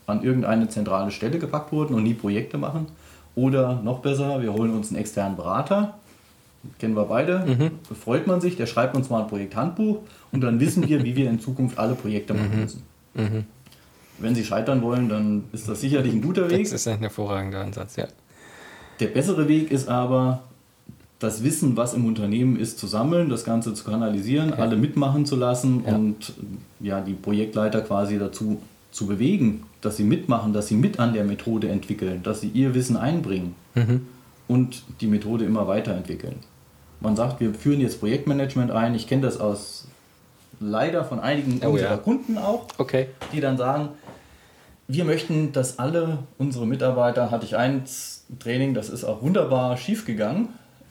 [0.08, 2.88] an irgendeine zentrale Stelle gepackt wurden und nie Projekte machen.
[3.36, 5.96] Oder noch besser, wir holen uns einen externen Berater,
[6.80, 7.96] kennen wir beide, mhm.
[7.96, 10.00] freut man sich, der schreibt uns mal ein Projekthandbuch
[10.32, 12.62] und dann wissen wir, wie wir in Zukunft alle Projekte machen mhm.
[12.62, 12.84] müssen.
[13.16, 13.46] Mhm
[14.18, 16.64] wenn sie scheitern wollen, dann ist das sicherlich ein guter Weg.
[16.64, 18.08] Das ist ein hervorragender Ansatz, ja.
[19.00, 20.44] Der bessere Weg ist aber,
[21.20, 24.56] das Wissen, was im Unternehmen ist, zu sammeln, das Ganze zu kanalisieren, ja.
[24.56, 25.96] alle mitmachen zu lassen ja.
[25.96, 26.34] und
[26.80, 31.24] ja, die Projektleiter quasi dazu zu bewegen, dass sie mitmachen, dass sie mit an der
[31.24, 34.08] Methode entwickeln, dass sie ihr Wissen einbringen mhm.
[34.48, 36.36] und die Methode immer weiterentwickeln.
[37.02, 38.96] Man sagt, wir führen jetzt Projektmanagement ein.
[38.96, 39.88] Ich kenne das aus
[40.60, 41.98] leider von einigen oh, unserer ja.
[41.98, 43.08] Kunden auch, okay.
[43.34, 43.90] die dann sagen,
[44.88, 50.06] wir möchten, dass alle unsere Mitarbeiter, hatte ich eins Training, das ist auch wunderbar schief
[50.06, 50.50] gegangen.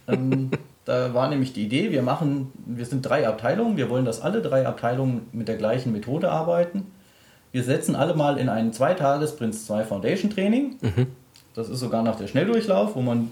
[0.08, 0.50] Ähm,
[0.84, 4.42] da war nämlich die Idee, wir machen, wir sind drei Abteilungen, wir wollen, dass alle
[4.42, 6.86] drei Abteilungen mit der gleichen Methode arbeiten.
[7.52, 10.76] Wir setzen alle mal in ein Zweitages Prince 2 Foundation Training.
[10.80, 11.06] Mhm.
[11.54, 13.30] Das ist sogar nach der Schnelldurchlauf, wo man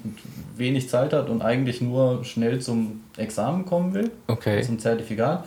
[0.57, 4.63] wenig Zeit hat und eigentlich nur schnell zum Examen kommen will, okay.
[4.63, 5.45] zum Zertifikat.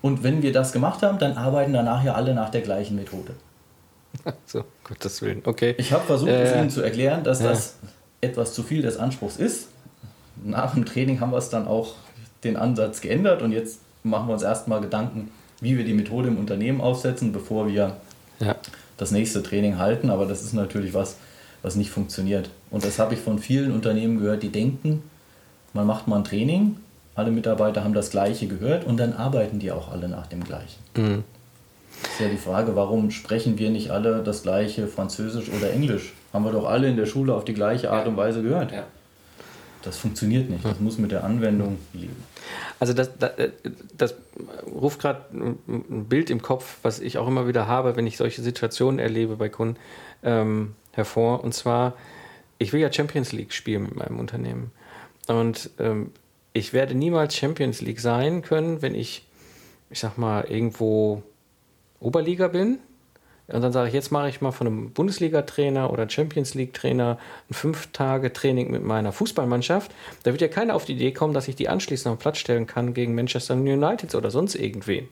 [0.00, 3.34] Und wenn wir das gemacht haben, dann arbeiten danach ja alle nach der gleichen Methode.
[4.46, 5.42] So, Gottes Willen.
[5.44, 5.74] Okay.
[5.76, 7.48] Ich habe versucht, äh, es Ihnen zu erklären, dass ja.
[7.48, 7.76] das
[8.20, 9.68] etwas zu viel des Anspruchs ist.
[10.42, 11.94] Nach dem Training haben wir es dann auch
[12.42, 16.38] den Ansatz geändert und jetzt machen wir uns erstmal Gedanken, wie wir die Methode im
[16.38, 17.96] Unternehmen aufsetzen, bevor wir
[18.40, 18.56] ja.
[18.96, 20.10] das nächste Training halten.
[20.10, 21.16] Aber das ist natürlich was,
[21.62, 22.50] was nicht funktioniert.
[22.70, 25.02] Und das habe ich von vielen Unternehmen gehört, die denken,
[25.72, 26.76] man macht mal ein Training,
[27.14, 30.78] alle Mitarbeiter haben das Gleiche gehört und dann arbeiten die auch alle nach dem Gleichen.
[30.96, 31.24] Mhm.
[32.02, 36.12] Ist ja die Frage, warum sprechen wir nicht alle das gleiche Französisch oder Englisch?
[36.32, 38.72] Haben wir doch alle in der Schule auf die gleiche Art und Weise gehört.
[38.72, 38.84] Ja.
[39.84, 40.64] Das funktioniert nicht.
[40.64, 42.16] Das muss mit der Anwendung leben.
[42.80, 43.32] Also das, das,
[43.96, 44.14] das
[44.66, 48.42] ruft gerade ein Bild im Kopf, was ich auch immer wieder habe, wenn ich solche
[48.42, 49.76] Situationen erlebe bei Kunden,
[50.22, 51.44] ähm, hervor.
[51.44, 51.94] Und zwar,
[52.58, 54.70] ich will ja Champions League spielen mit meinem Unternehmen.
[55.28, 56.10] Und ähm,
[56.52, 59.26] ich werde niemals Champions League sein können, wenn ich,
[59.90, 61.22] ich sag mal, irgendwo
[62.00, 62.78] Oberliga bin.
[63.46, 67.18] Und dann sage ich, jetzt mache ich mal von einem Bundesliga-Trainer oder Champions League-Trainer
[67.50, 69.90] ein fünf Tage Training mit meiner Fußballmannschaft.
[70.22, 72.38] Da wird ja keiner auf die Idee kommen, dass ich die anschließend auf den Platz
[72.38, 75.08] stellen kann gegen Manchester United oder sonst irgendwen.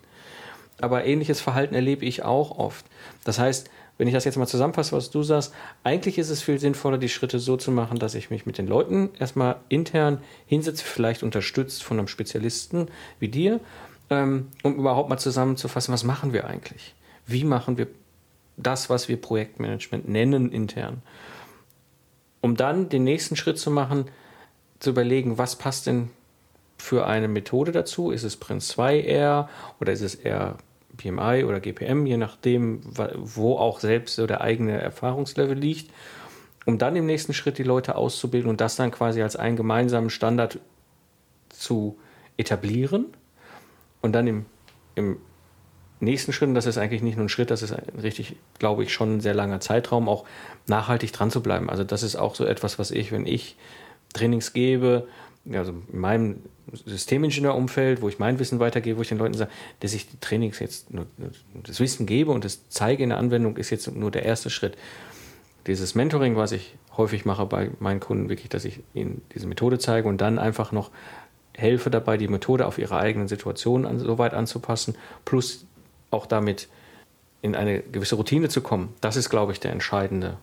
[0.81, 2.87] Aber ähnliches Verhalten erlebe ich auch oft.
[3.25, 3.69] Das heißt,
[3.99, 5.53] wenn ich das jetzt mal zusammenfasse, was du sagst,
[5.85, 8.67] eigentlich ist es viel sinnvoller, die Schritte so zu machen, dass ich mich mit den
[8.67, 12.89] Leuten erstmal intern hinsetze, vielleicht unterstützt von einem Spezialisten
[13.21, 13.61] wie dir
[14.11, 16.95] ähm, um überhaupt mal zusammenzufassen, was machen wir eigentlich?
[17.27, 17.87] Wie machen wir
[18.57, 21.03] das, was wir Projektmanagement nennen intern?
[22.41, 24.07] Um dann den nächsten Schritt zu machen,
[24.81, 26.11] zu überlegen, was passt denn
[26.77, 28.11] für eine Methode dazu?
[28.11, 29.49] Ist es Prince 2 eher
[29.81, 30.57] oder ist es eher
[30.97, 32.81] PMI oder GPM, je nachdem,
[33.17, 35.91] wo auch selbst so der eigene Erfahrungslevel liegt,
[36.67, 40.11] um dann im nächsten Schritt die Leute auszubilden und das dann quasi als einen gemeinsamen
[40.11, 40.59] Standard
[41.49, 41.99] zu
[42.37, 43.07] etablieren
[44.01, 44.47] und dann im,
[44.95, 45.19] im
[46.03, 49.17] nächsten Schritten, das ist eigentlich nicht nur ein Schritt, das ist richtig, glaube ich, schon
[49.17, 50.25] ein sehr langer Zeitraum, auch
[50.67, 51.71] nachhaltig dran zu bleiben.
[51.71, 53.57] Also das ist auch so etwas, was ich, wenn ich
[54.13, 55.07] Trainings gebe,
[55.51, 56.37] also in meinem
[56.87, 60.59] Systemingenieurumfeld, wo ich mein Wissen weitergebe, wo ich den Leuten sage, dass ich die Trainings
[60.59, 61.07] jetzt nur
[61.63, 64.77] das Wissen gebe und das zeige in der Anwendung, ist jetzt nur der erste Schritt.
[65.67, 69.79] Dieses Mentoring, was ich häufig mache bei meinen Kunden, wirklich, dass ich ihnen diese Methode
[69.79, 70.91] zeige und dann einfach noch
[71.55, 75.67] helfe dabei, die Methode auf ihre eigenen Situationen an, so weit anzupassen, plus
[76.13, 76.69] auch damit
[77.41, 78.95] in eine gewisse Routine zu kommen.
[79.01, 80.37] Das ist, glaube ich, der entscheidende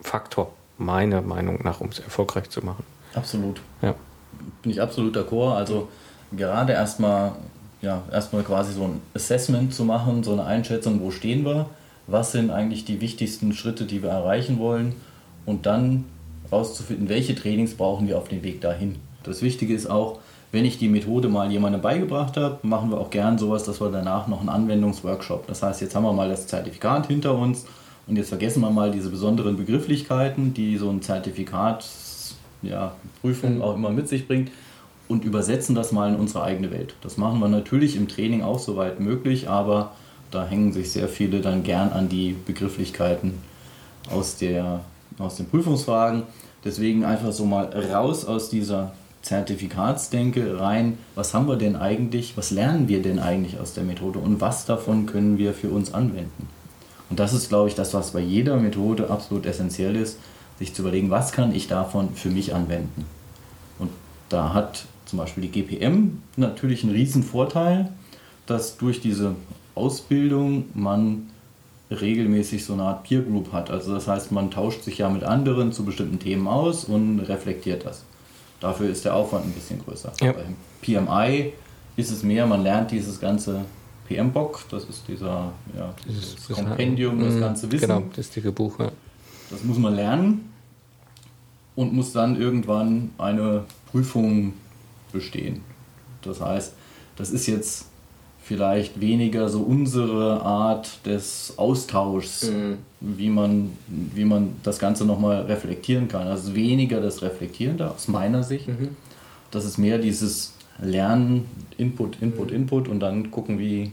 [0.00, 2.84] Faktor, meiner Meinung nach, um es erfolgreich zu machen.
[3.14, 3.60] Absolut.
[3.82, 3.94] Ja.
[4.62, 5.54] Bin ich absolut d'accord.
[5.54, 5.88] Also
[6.32, 7.32] gerade erstmal
[7.82, 11.68] ja, erstmal quasi so ein Assessment zu machen, so eine Einschätzung, wo stehen wir,
[12.06, 14.94] was sind eigentlich die wichtigsten Schritte, die wir erreichen wollen
[15.44, 16.04] und dann
[16.50, 18.96] rauszufinden, welche Trainings brauchen wir auf dem Weg dahin.
[19.24, 20.20] Das Wichtige ist auch,
[20.52, 23.90] wenn ich die Methode mal jemandem beigebracht habe, machen wir auch gern sowas, dass wir
[23.90, 25.46] danach noch einen Anwendungsworkshop.
[25.46, 27.64] Das heißt, jetzt haben wir mal das Zertifikat hinter uns
[28.06, 33.62] und jetzt vergessen wir mal diese besonderen Begrifflichkeiten, die so ein Zertifikatsprüfung ja, mhm.
[33.62, 34.50] auch immer mit sich bringt
[35.08, 36.94] und übersetzen das mal in unsere eigene Welt.
[37.00, 39.92] Das machen wir natürlich im Training auch soweit möglich, aber
[40.30, 43.38] da hängen sich sehr viele dann gern an die Begrifflichkeiten
[44.10, 44.80] aus, der,
[45.18, 46.24] aus den Prüfungsfragen.
[46.64, 52.50] Deswegen einfach so mal raus aus dieser Zertifikatsdenke rein, was haben wir denn eigentlich, was
[52.50, 56.48] lernen wir denn eigentlich aus der Methode und was davon können wir für uns anwenden.
[57.08, 60.18] Und das ist, glaube ich, das, was bei jeder Methode absolut essentiell ist,
[60.58, 63.04] sich zu überlegen, was kann ich davon für mich anwenden.
[63.78, 63.90] Und
[64.28, 67.90] da hat zum Beispiel die GPM natürlich einen riesen Vorteil,
[68.46, 69.36] dass durch diese
[69.74, 71.28] Ausbildung man
[71.90, 73.70] regelmäßig so eine Art Peer Group hat.
[73.70, 77.84] Also das heißt, man tauscht sich ja mit anderen zu bestimmten Themen aus und reflektiert
[77.84, 78.04] das.
[78.62, 80.12] Dafür ist der Aufwand ein bisschen größer.
[80.20, 80.32] Ja.
[80.32, 81.52] Beim PMI
[81.96, 83.64] ist es mehr, man lernt dieses ganze
[84.06, 87.40] PM-Bock, das ist dieser ja, dieses, dieses Kompendium, das mhm.
[87.40, 87.88] ganze Wissen.
[87.88, 88.78] Genau, das dicke Buch.
[88.78, 88.92] Ja.
[89.50, 90.52] Das muss man lernen
[91.74, 94.54] und muss dann irgendwann eine Prüfung
[95.12, 95.62] bestehen.
[96.22, 96.72] Das heißt,
[97.16, 97.86] das ist jetzt
[98.52, 102.76] vielleicht weniger so unsere Art des Austauschs, mhm.
[103.00, 106.26] wie, man, wie man das Ganze nochmal reflektieren kann.
[106.26, 108.68] Also weniger das Reflektierende aus meiner Sicht.
[108.68, 108.90] Mhm.
[109.50, 111.46] Das ist mehr dieses Lernen,
[111.78, 112.56] Input, Input, mhm.
[112.56, 113.92] Input und dann gucken, wie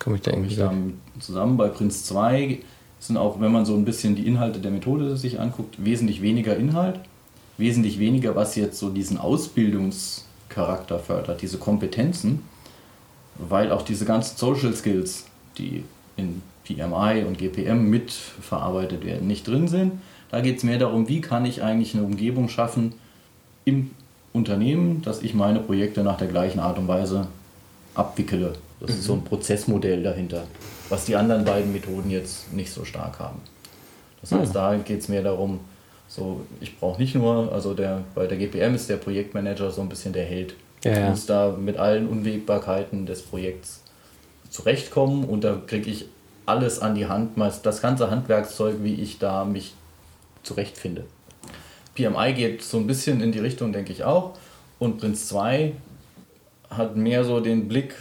[0.00, 0.74] komme ich da komm ich da
[1.20, 1.56] zusammen.
[1.56, 2.58] Bei Prinz 2
[2.98, 6.56] sind auch, wenn man so ein bisschen die Inhalte der Methode sich anguckt, wesentlich weniger
[6.56, 6.98] Inhalt,
[7.58, 12.40] wesentlich weniger, was jetzt so diesen Ausbildungscharakter fördert, diese Kompetenzen
[13.48, 15.24] weil auch diese ganzen Social Skills,
[15.58, 15.84] die
[16.16, 19.92] in PMI und GPM mitverarbeitet werden, nicht drin sind.
[20.30, 22.92] Da geht es mehr darum, wie kann ich eigentlich eine Umgebung schaffen
[23.64, 23.90] im
[24.32, 27.26] Unternehmen, dass ich meine Projekte nach der gleichen Art und Weise
[27.94, 28.52] abwickele.
[28.78, 28.96] Das mhm.
[28.96, 30.44] ist so ein Prozessmodell dahinter,
[30.88, 33.40] was die anderen beiden Methoden jetzt nicht so stark haben.
[34.20, 34.54] Das heißt, mhm.
[34.54, 35.60] da geht es mehr darum,
[36.08, 39.88] so, ich brauche nicht nur, also der, bei der GPM ist der Projektmanager so ein
[39.88, 40.54] bisschen der Held.
[40.84, 41.10] Ja, ja.
[41.10, 43.82] muss da mit allen Unwägbarkeiten des Projekts
[44.48, 46.06] zurechtkommen und da kriege ich
[46.46, 49.74] alles an die Hand, das ganze Handwerkszeug, wie ich da mich
[50.42, 51.04] zurechtfinde.
[51.94, 54.32] PMI geht so ein bisschen in die Richtung, denke ich auch.
[54.78, 55.74] Und Prinz 2
[56.70, 57.94] hat mehr so den Blick,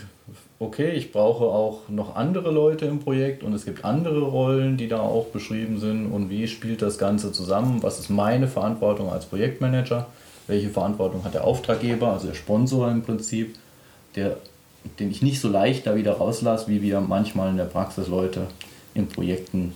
[0.60, 4.88] okay, ich brauche auch noch andere Leute im Projekt und es gibt andere Rollen, die
[4.88, 9.26] da auch beschrieben sind und wie spielt das Ganze zusammen, was ist meine Verantwortung als
[9.26, 10.08] Projektmanager
[10.50, 13.56] welche Verantwortung hat der Auftraggeber, also der Sponsor im Prinzip,
[14.16, 14.38] der,
[15.00, 18.48] den ich nicht so leicht da wieder rauslasse, wie wir manchmal in der Praxis Leute
[18.94, 19.74] in Projekten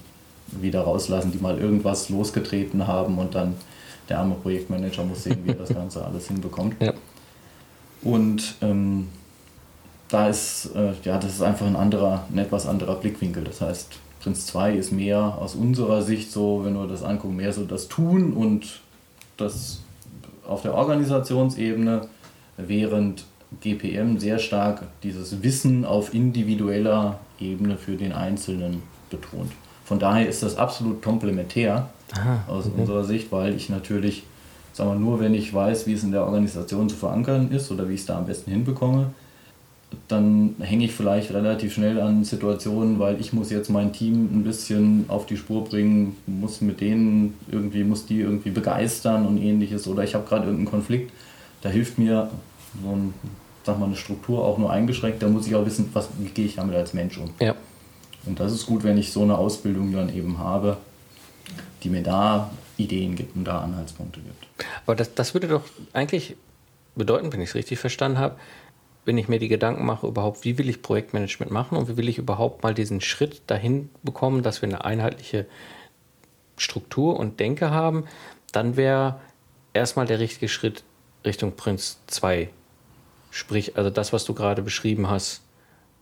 [0.47, 3.55] wieder rauslassen, die mal irgendwas losgetreten haben und dann
[4.09, 6.75] der arme Projektmanager muss sehen, wie er das Ganze alles hinbekommt.
[6.81, 6.93] Ja.
[8.01, 9.09] Und ähm,
[10.09, 13.43] da ist, äh, ja, das ist einfach ein anderer, ein etwas anderer Blickwinkel.
[13.43, 17.53] Das heißt, Prinz 2 ist mehr aus unserer Sicht so, wenn wir das angucken, mehr
[17.53, 18.81] so das Tun und
[19.37, 19.79] das
[20.47, 22.07] auf der Organisationsebene,
[22.57, 23.25] während
[23.61, 29.51] GPM sehr stark dieses Wissen auf individueller Ebene für den Einzelnen betont.
[29.85, 32.81] Von daher ist das absolut komplementär Aha, aus okay.
[32.81, 34.23] unserer Sicht, weil ich natürlich,
[34.71, 37.87] sagen wir nur, wenn ich weiß, wie es in der Organisation zu verankern ist oder
[37.89, 39.11] wie ich es da am besten hinbekomme,
[40.07, 44.43] dann hänge ich vielleicht relativ schnell an Situationen, weil ich muss jetzt mein Team ein
[44.43, 49.87] bisschen auf die Spur bringen, muss mit denen irgendwie, muss die irgendwie begeistern und ähnliches.
[49.87, 51.11] Oder ich habe gerade irgendeinen Konflikt,
[51.61, 52.29] da hilft mir
[52.81, 53.13] so ein,
[53.63, 56.45] sag mal, eine Struktur auch nur eingeschränkt, da muss ich auch wissen, was, wie gehe
[56.45, 57.29] ich damit als Mensch um.
[57.39, 57.55] Ja.
[58.25, 60.77] Und das ist gut, wenn ich so eine Ausbildung dann eben habe,
[61.83, 64.67] die mir da Ideen gibt und da Anhaltspunkte gibt.
[64.85, 66.35] Aber das, das würde doch eigentlich
[66.95, 68.35] bedeuten, wenn ich es richtig verstanden habe,
[69.05, 72.09] wenn ich mir die Gedanken mache, überhaupt, wie will ich Projektmanagement machen und wie will
[72.09, 75.45] ich überhaupt mal diesen Schritt dahin bekommen, dass wir eine einheitliche
[76.57, 78.05] Struktur und Denke haben,
[78.51, 79.19] dann wäre
[79.73, 80.83] erstmal der richtige Schritt
[81.25, 82.49] Richtung Prinz 2.
[83.31, 85.41] Sprich, also das, was du gerade beschrieben hast,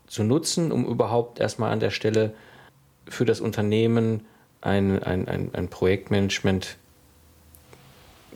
[0.07, 2.33] zu nutzen, um überhaupt erstmal an der Stelle
[3.07, 4.25] für das Unternehmen
[4.59, 6.77] ein, ein, ein, ein Projektmanagement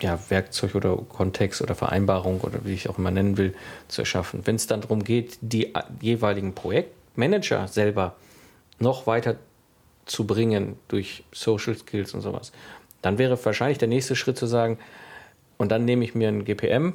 [0.01, 3.55] ja, Werkzeug oder Kontext oder Vereinbarung oder wie ich auch immer nennen will,
[3.87, 4.41] zu erschaffen.
[4.45, 8.15] Wenn es dann darum geht, die jeweiligen Projektmanager selber
[8.79, 9.35] noch weiter
[10.05, 12.51] zu bringen durch Social Skills und sowas,
[13.01, 14.77] dann wäre wahrscheinlich der nächste Schritt zu sagen,
[15.57, 16.93] und dann nehme ich mir ein GPM,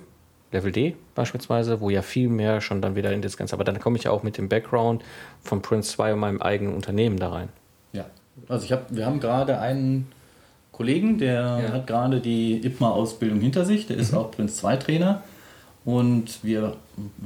[0.53, 3.79] Level D beispielsweise, wo ja viel mehr schon dann wieder in das Ganze, aber dann
[3.79, 5.03] komme ich ja auch mit dem Background
[5.43, 7.49] von Prince 2 und meinem eigenen Unternehmen da rein.
[7.93, 8.07] Ja,
[8.49, 10.11] also ich hab, wir haben gerade einen
[10.81, 11.73] Kollegen, der ja.
[11.75, 14.19] hat gerade die IPMA-Ausbildung hinter sich, der ist mhm.
[14.19, 15.23] auch Prinz 2 Trainer
[15.85, 16.75] und wir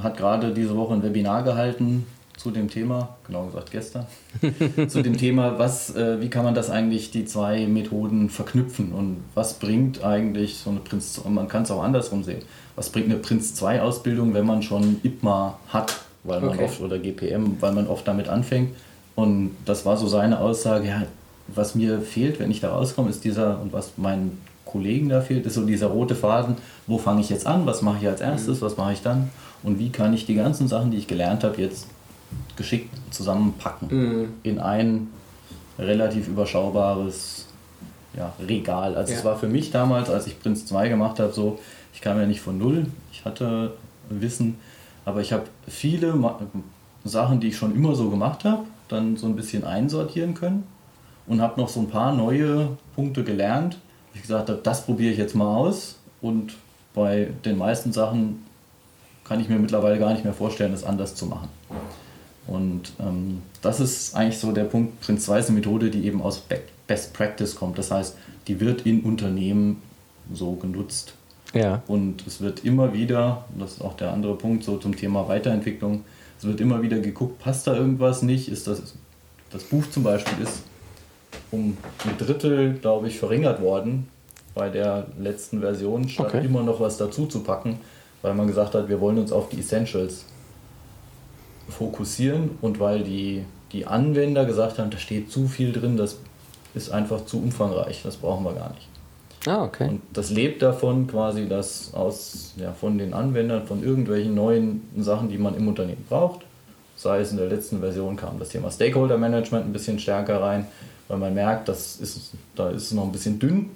[0.03, 2.05] hat gerade diese Woche ein Webinar gehalten
[2.37, 4.07] zu dem Thema, genau gesagt gestern,
[4.89, 9.19] zu dem Thema, was, äh, wie kann man das eigentlich, die zwei Methoden verknüpfen und
[9.37, 12.43] was bringt eigentlich so eine Prinz, und man kann es auch andersrum sehen,
[12.75, 16.65] was bringt eine Prinz 2 Ausbildung, wenn man schon IPMA hat, weil man okay.
[16.65, 18.75] oft, oder GPM, weil man oft damit anfängt
[19.15, 21.03] und das war so seine Aussage, ja,
[21.49, 25.47] was mir fehlt, wenn ich da rauskomme, ist dieser, und was meinen Kollegen da fehlt,
[25.47, 28.61] ist so dieser rote Faden, wo fange ich jetzt an, was mache ich als erstes,
[28.61, 28.67] mhm.
[28.67, 29.31] was mache ich dann
[29.63, 31.87] und wie kann ich die ganzen Sachen, die ich gelernt habe, jetzt
[32.57, 34.29] geschickt zusammenpacken mhm.
[34.43, 35.09] in ein
[35.79, 37.47] relativ überschaubares
[38.17, 38.95] ja, Regal.
[38.95, 39.19] Also ja.
[39.19, 41.59] es war für mich damals, als ich Prinz 2 gemacht habe, so,
[41.93, 43.73] ich kam ja nicht von null, ich hatte
[44.09, 44.57] Wissen,
[45.05, 46.15] aber ich habe viele
[47.05, 50.65] Sachen, die ich schon immer so gemacht habe, dann so ein bisschen einsortieren können
[51.27, 53.79] und habe noch so ein paar neue Punkte gelernt.
[54.15, 56.55] Ich gesagt habe, das probiere ich jetzt mal aus und
[56.95, 58.45] bei den meisten Sachen
[59.25, 61.49] kann ich mir mittlerweile gar nicht mehr vorstellen, es anders zu machen.
[62.47, 66.21] Und ähm, das ist eigentlich so der Punkt, Prinz 2 ist eine Methode, die eben
[66.21, 66.43] aus
[66.87, 67.79] Best Practice kommt.
[67.79, 69.83] Das heißt, die wird in Unternehmen
[70.33, 71.15] so genutzt.
[71.55, 71.83] Ja.
[71.87, 76.05] Und es wird immer wieder, das ist auch der andere Punkt, so zum Thema Weiterentwicklung,
[76.39, 78.49] es wird immer wieder geguckt, passt da irgendwas nicht?
[78.49, 78.95] Ist das,
[79.51, 80.63] das Buch zum Beispiel ist
[81.55, 84.09] um ein Drittel, glaube ich, verringert worden
[84.55, 86.45] bei der letzten Version, statt okay.
[86.45, 87.79] immer noch was dazu zu packen,
[88.23, 90.25] weil man gesagt hat, wir wollen uns auf die Essentials
[91.69, 96.19] fokussieren und weil die, die Anwender gesagt haben, da steht zu viel drin, das
[96.75, 98.89] ist einfach zu umfangreich, das brauchen wir gar nicht.
[99.47, 99.89] Ah, okay.
[99.89, 105.29] Und das lebt davon quasi, dass aus, ja, von den Anwendern, von irgendwelchen neuen Sachen,
[105.29, 106.41] die man im Unternehmen braucht,
[106.97, 110.67] sei es in der letzten Version kam das Thema Stakeholder Management ein bisschen stärker rein,
[111.09, 113.71] weil man merkt, das ist, da ist es noch ein bisschen dünn.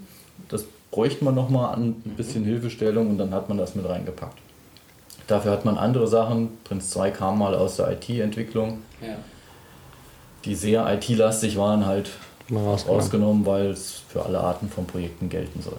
[0.48, 4.38] Das bräuchte man noch mal ein bisschen Hilfestellung und dann hat man das mit reingepackt.
[5.26, 6.56] Dafür hat man andere Sachen.
[6.64, 9.16] Prinz 2 kam mal aus der IT-Entwicklung, ja.
[10.44, 12.10] die sehr IT-lastig waren, halt
[12.50, 15.76] rausgenommen, weil es für alle Arten von Projekten gelten soll.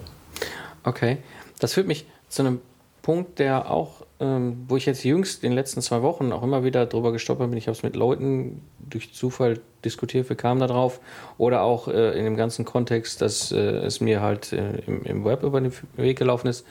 [0.84, 1.18] Okay,
[1.58, 2.60] das führt mich zu einem
[3.02, 6.62] Punkt, der auch, ähm, wo ich jetzt jüngst in den letzten zwei Wochen auch immer
[6.62, 7.56] wieder drüber gestolpert bin.
[7.56, 11.00] Ich habe es mit Leuten durch Zufall diskutiert, wir kamen da drauf.
[11.38, 15.24] Oder auch äh, in dem ganzen Kontext, dass äh, es mir halt äh, im, im
[15.24, 16.66] Web über den Weg gelaufen ist.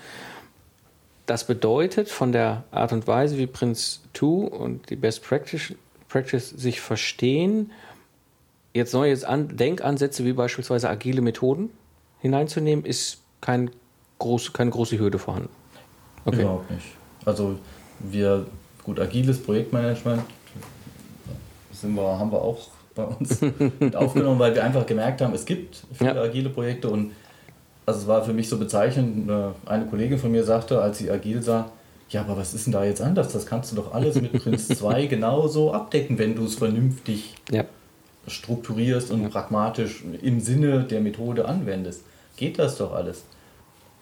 [1.25, 5.73] Das bedeutet, von der Art und Weise, wie Prince 2 und die Best Practice,
[6.07, 7.71] Practice sich verstehen,
[8.73, 11.71] jetzt neue An Denkansätze wie beispielsweise agile Methoden
[12.19, 13.71] hineinzunehmen, ist kein
[14.19, 15.49] groß, keine große Hürde vorhanden.
[16.25, 16.41] Okay.
[16.41, 16.98] Überhaupt nicht.
[17.25, 17.57] Also
[17.99, 18.45] wir,
[18.83, 20.23] gut, agiles Projektmanagement
[21.71, 22.59] sind wir, haben wir auch
[22.95, 23.41] bei uns
[23.79, 26.21] mit aufgenommen, weil wir einfach gemerkt haben, es gibt viele ja.
[26.21, 27.11] agile Projekte und
[27.85, 29.31] also es war für mich so bezeichnend,
[29.65, 31.71] eine Kollegin von mir sagte, als sie agil sah,
[32.09, 33.31] ja, aber was ist denn da jetzt anders?
[33.31, 37.65] Das kannst du doch alles mit Prinz 2 genauso abdecken, wenn du es vernünftig ja.
[38.27, 39.29] strukturierst und ja.
[39.29, 42.03] pragmatisch im Sinne der Methode anwendest.
[42.35, 43.23] Geht das doch alles?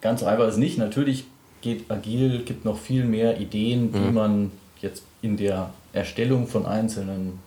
[0.00, 0.78] Ganz einfach ist nicht.
[0.78, 1.26] Natürlich
[1.60, 4.14] geht agil, gibt noch viel mehr Ideen, wie mhm.
[4.14, 7.40] man jetzt in der Erstellung von einzelnen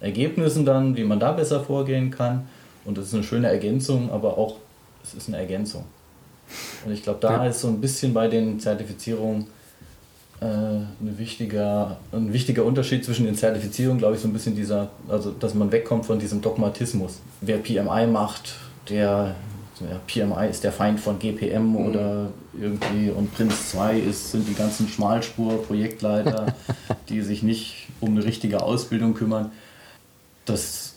[0.00, 2.46] Ergebnissen dann, wie man da besser vorgehen kann.
[2.84, 4.56] Und das ist eine schöne Ergänzung, aber auch
[5.02, 5.84] es ist eine Ergänzung.
[6.84, 7.46] Und ich glaube, da ja.
[7.46, 9.46] ist so ein bisschen bei den Zertifizierungen
[10.40, 14.90] äh, eine wichtiger, ein wichtiger Unterschied zwischen den Zertifizierungen, glaube ich, so ein bisschen dieser,
[15.08, 17.20] also dass man wegkommt von diesem Dogmatismus.
[17.40, 18.56] Wer PMI macht,
[18.88, 19.34] der
[19.80, 21.76] ja, PMI ist der Feind von GPM mhm.
[21.76, 26.54] oder irgendwie und Prinz 2 ist, sind die ganzen Schmalspur-Projektleiter,
[27.08, 29.50] die sich nicht um eine richtige Ausbildung kümmern.
[30.44, 30.94] Das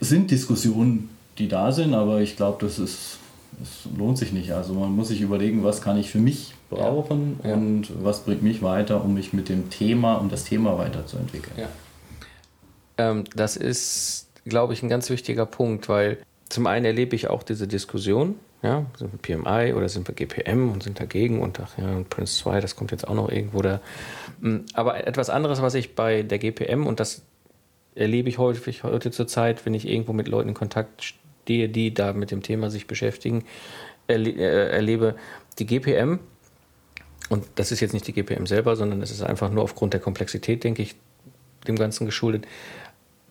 [0.00, 3.18] sind Diskussionen, die da sind, aber ich glaube, das ist
[3.62, 4.52] es lohnt sich nicht.
[4.52, 7.54] Also man muss sich überlegen, was kann ich für mich brauchen ja.
[7.54, 11.56] und was bringt mich weiter, um mich mit dem Thema, um das Thema weiterzuentwickeln.
[11.58, 11.68] Ja.
[12.98, 16.18] Ähm, das ist, glaube ich, ein ganz wichtiger Punkt, weil
[16.50, 20.70] zum einen erlebe ich auch diese Diskussion, ja, sind wir PMI oder sind wir GPM
[20.70, 23.62] und sind dagegen und ach ja, und Prince 2, das kommt jetzt auch noch irgendwo
[23.62, 23.80] da.
[24.42, 27.22] Hm, aber etwas anderes, was ich bei der GPM und das
[27.94, 31.94] erlebe ich häufig heute zur Zeit, wenn ich irgendwo mit Leuten in Kontakt stehe, die
[31.94, 33.44] da mit dem Thema sich beschäftigen,
[34.08, 35.14] äh, erlebe
[35.58, 36.18] die GPM
[37.30, 40.00] und das ist jetzt nicht die GPM selber, sondern es ist einfach nur aufgrund der
[40.00, 40.96] Komplexität, denke ich,
[41.66, 42.46] dem Ganzen geschuldet,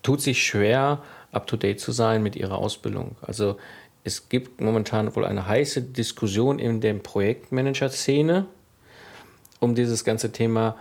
[0.02, 3.16] tut sich schwer, up-to-date zu sein mit ihrer Ausbildung.
[3.22, 3.58] Also
[4.04, 8.46] es gibt momentan wohl eine heiße Diskussion in der Projektmanager-Szene
[9.60, 10.78] um dieses ganze Thema,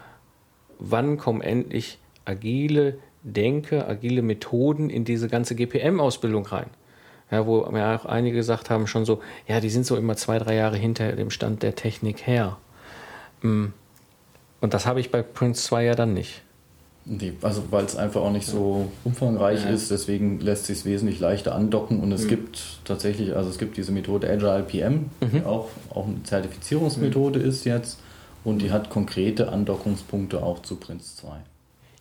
[0.79, 6.71] wann kommen endlich agile Denke, agile Methoden in diese ganze GPM-Ausbildung rein.
[7.31, 10.39] Ja, wo mir auch einige gesagt haben, schon so, ja, die sind so immer zwei,
[10.39, 12.57] drei Jahre hinter dem Stand der Technik her.
[13.43, 13.67] Mm.
[14.61, 16.43] Und das habe ich bei Prince 2 ja dann nicht.
[17.11, 19.71] Nee, also weil es einfach auch nicht so umfangreich ja.
[19.71, 22.29] ist, deswegen lässt sich es wesentlich leichter andocken und es mhm.
[22.29, 25.31] gibt tatsächlich, also es gibt diese Methode Agile PM, mhm.
[25.33, 27.47] die auch, auch eine Zertifizierungsmethode mhm.
[27.47, 27.99] ist jetzt
[28.45, 31.29] und die hat konkrete Andockungspunkte auch zu Prince 2.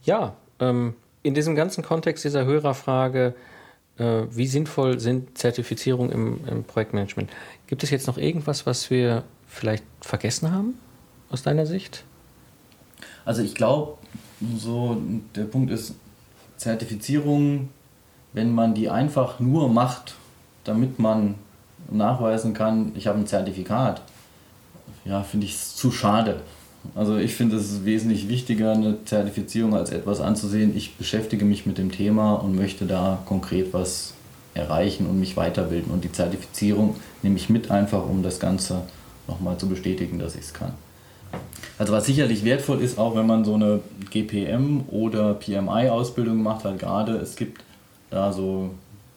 [0.04, 0.94] Ja, ähm,
[1.24, 3.34] in diesem ganzen Kontext dieser Hörerfrage,
[3.98, 7.30] äh, wie sinnvoll sind Zertifizierungen im, im Projektmanagement?
[7.68, 10.78] Gibt es jetzt noch irgendwas, was wir vielleicht vergessen haben
[11.30, 12.04] aus deiner Sicht?
[13.26, 13.98] Also ich glaube,
[14.58, 14.98] so,
[15.36, 15.96] der Punkt ist,
[16.58, 17.70] Zertifizierung,
[18.34, 20.16] wenn man die einfach nur macht,
[20.64, 21.36] damit man
[21.90, 24.02] nachweisen kann, ich habe ein Zertifikat,
[25.06, 26.42] ja, finde ich es zu schade.
[26.96, 30.76] Also ich finde es wesentlich wichtiger, eine Zertifizierung als etwas anzusehen.
[30.76, 34.14] Ich beschäftige mich mit dem Thema und möchte da konkret was
[34.54, 35.92] erreichen und mich weiterbilden.
[35.92, 38.84] Und die Zertifizierung nehme ich mit einfach, um das Ganze
[39.28, 40.74] nochmal zu bestätigen, dass ich es kann.
[41.80, 46.80] Also was sicherlich wertvoll ist, auch wenn man so eine GPM oder PMI-Ausbildung macht, halt
[46.80, 47.64] gerade, es gibt
[48.10, 48.72] da so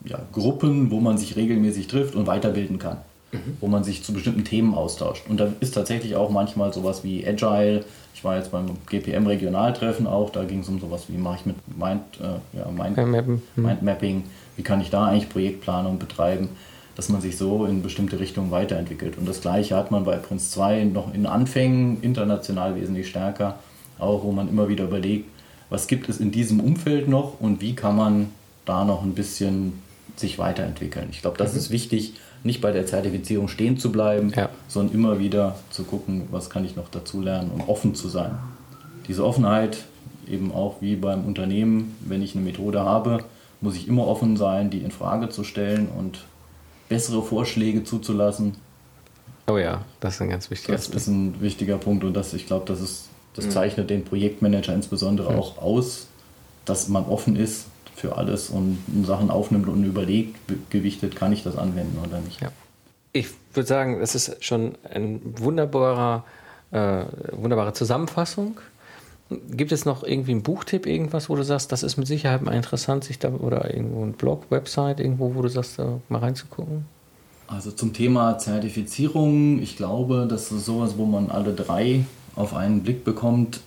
[0.05, 2.97] ja, Gruppen, wo man sich regelmäßig trifft und weiterbilden kann.
[3.31, 3.57] Mhm.
[3.61, 5.23] Wo man sich zu bestimmten Themen austauscht.
[5.29, 7.85] Und da ist tatsächlich auch manchmal sowas wie Agile.
[8.13, 11.55] Ich war jetzt beim GPM-Regionaltreffen auch, da ging es um sowas wie, mache ich mit
[11.77, 14.23] Mind, äh, ja, Mind, Mind, Mindmapping,
[14.57, 16.49] wie kann ich da eigentlich Projektplanung betreiben
[16.95, 19.17] dass man sich so in bestimmte Richtungen weiterentwickelt.
[19.17, 23.59] Und das Gleiche hat man bei Prince 2 noch in Anfängen, international wesentlich stärker,
[23.97, 25.29] auch wo man immer wieder überlegt,
[25.69, 28.29] was gibt es in diesem Umfeld noch und wie kann man
[28.65, 29.81] da noch ein bisschen
[30.17, 31.07] sich weiterentwickeln.
[31.11, 31.59] Ich glaube, das mhm.
[31.59, 32.13] ist wichtig,
[32.43, 34.49] nicht bei der Zertifizierung stehen zu bleiben, ja.
[34.67, 38.37] sondern immer wieder zu gucken, was kann ich noch dazu lernen und offen zu sein.
[39.07, 39.85] Diese Offenheit,
[40.27, 43.23] eben auch wie beim Unternehmen, wenn ich eine Methode habe,
[43.61, 46.25] muss ich immer offen sein, die in Frage zu stellen und
[46.91, 48.55] bessere Vorschläge zuzulassen.
[49.47, 52.45] Oh ja, das ist ein ganz wichtiger Das ist ein wichtiger Punkt und das, ich
[52.45, 53.51] glaube, das, ist, das mhm.
[53.51, 55.39] zeichnet den Projektmanager insbesondere mhm.
[55.39, 56.07] auch aus,
[56.65, 60.35] dass man offen ist für alles und Sachen aufnimmt und überlegt,
[60.69, 62.41] gewichtet, kann ich das anwenden oder nicht.
[62.41, 62.51] Ja.
[63.13, 66.25] Ich würde sagen, das ist schon ein wunderbarer,
[66.71, 68.59] äh, wunderbare Zusammenfassung
[69.51, 72.53] Gibt es noch irgendwie einen Buchtipp, irgendwas, wo du sagst, das ist mit Sicherheit mal
[72.53, 76.85] interessant, sich da oder irgendwo ein Blog, Website, irgendwo, wo du sagst, da mal reinzugucken?
[77.47, 82.05] Also zum Thema Zertifizierung, ich glaube, das ist sowas, wo man alle drei
[82.35, 83.61] auf einen Blick bekommt.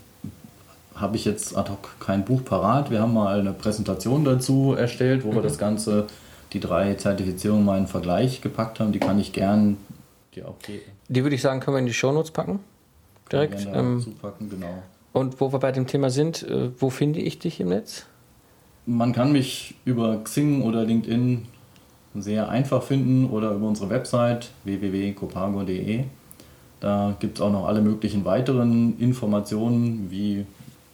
[0.95, 2.91] Habe ich jetzt ad hoc kein Buch parat.
[2.91, 5.35] Wir haben mal eine Präsentation dazu erstellt, wo mhm.
[5.37, 6.07] wir das Ganze,
[6.53, 8.93] die drei Zertifizierungen mal in Vergleich gepackt haben.
[8.93, 9.77] Die kann ich gern
[10.35, 10.83] dir auch geben.
[11.09, 12.61] Die würde ich sagen, können wir in die Shownotes packen?
[13.31, 13.67] Direkt.
[13.73, 14.83] Ähm, zupacken, genau.
[15.15, 18.05] Und wo wir bei dem Thema sind, äh, wo finde ich dich im Netz?
[18.85, 21.47] Man kann mich über Xing oder LinkedIn
[22.17, 26.05] sehr einfach finden oder über unsere Website www.copago.de.
[26.81, 30.47] Da gibt es auch noch alle möglichen weiteren Informationen, wie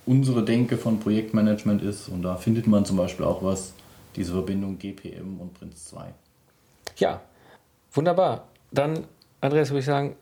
[0.04, 2.10] unsere Denke von Projektmanagement ist.
[2.10, 3.72] Und da findet man zum Beispiel auch was,
[4.16, 6.12] diese Verbindung GPM und Prince 2.
[6.98, 7.22] Ja,
[7.92, 8.48] wunderbar.
[8.70, 9.06] Dann,
[9.40, 10.14] Andreas, würde ich sagen,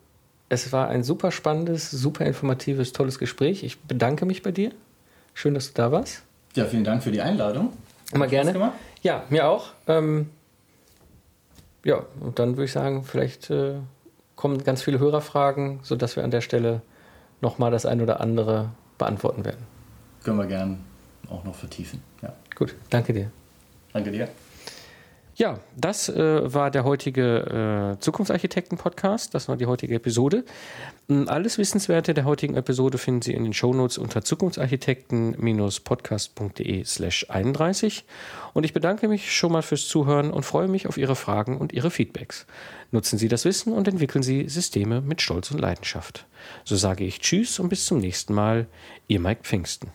[0.48, 3.62] es war ein super spannendes, super informatives, tolles Gespräch.
[3.62, 4.72] Ich bedanke mich bei dir.
[5.34, 6.22] Schön, dass du da warst.
[6.54, 7.72] Ja, vielen Dank für die Einladung.
[8.12, 8.72] Immer gerne.
[9.02, 9.68] Ja, mir auch.
[9.86, 10.30] Ähm,
[11.84, 13.74] ja, und dann würde ich sagen, vielleicht äh,
[14.36, 16.82] kommen ganz viele Hörerfragen, sodass wir an der Stelle
[17.40, 19.64] nochmal das ein oder andere beantworten werden.
[20.24, 20.78] Können wir gerne
[21.30, 22.02] auch noch vertiefen.
[22.22, 22.34] Ja.
[22.54, 23.30] Gut, danke dir.
[23.92, 24.28] Danke dir.
[25.38, 29.32] Ja, das äh, war der heutige äh, Zukunftsarchitekten-Podcast.
[29.34, 30.44] Das war die heutige Episode.
[31.08, 38.04] Ähm, alles Wissenswerte der heutigen Episode finden Sie in den Shownotes unter zukunftsarchitekten-podcast.de slash 31.
[38.52, 41.72] Und ich bedanke mich schon mal fürs Zuhören und freue mich auf Ihre Fragen und
[41.72, 42.44] Ihre Feedbacks.
[42.90, 46.26] Nutzen Sie das Wissen und entwickeln Sie Systeme mit Stolz und Leidenschaft.
[46.64, 48.66] So sage ich Tschüss und bis zum nächsten Mal.
[49.06, 49.92] Ihr Mike Pfingsten.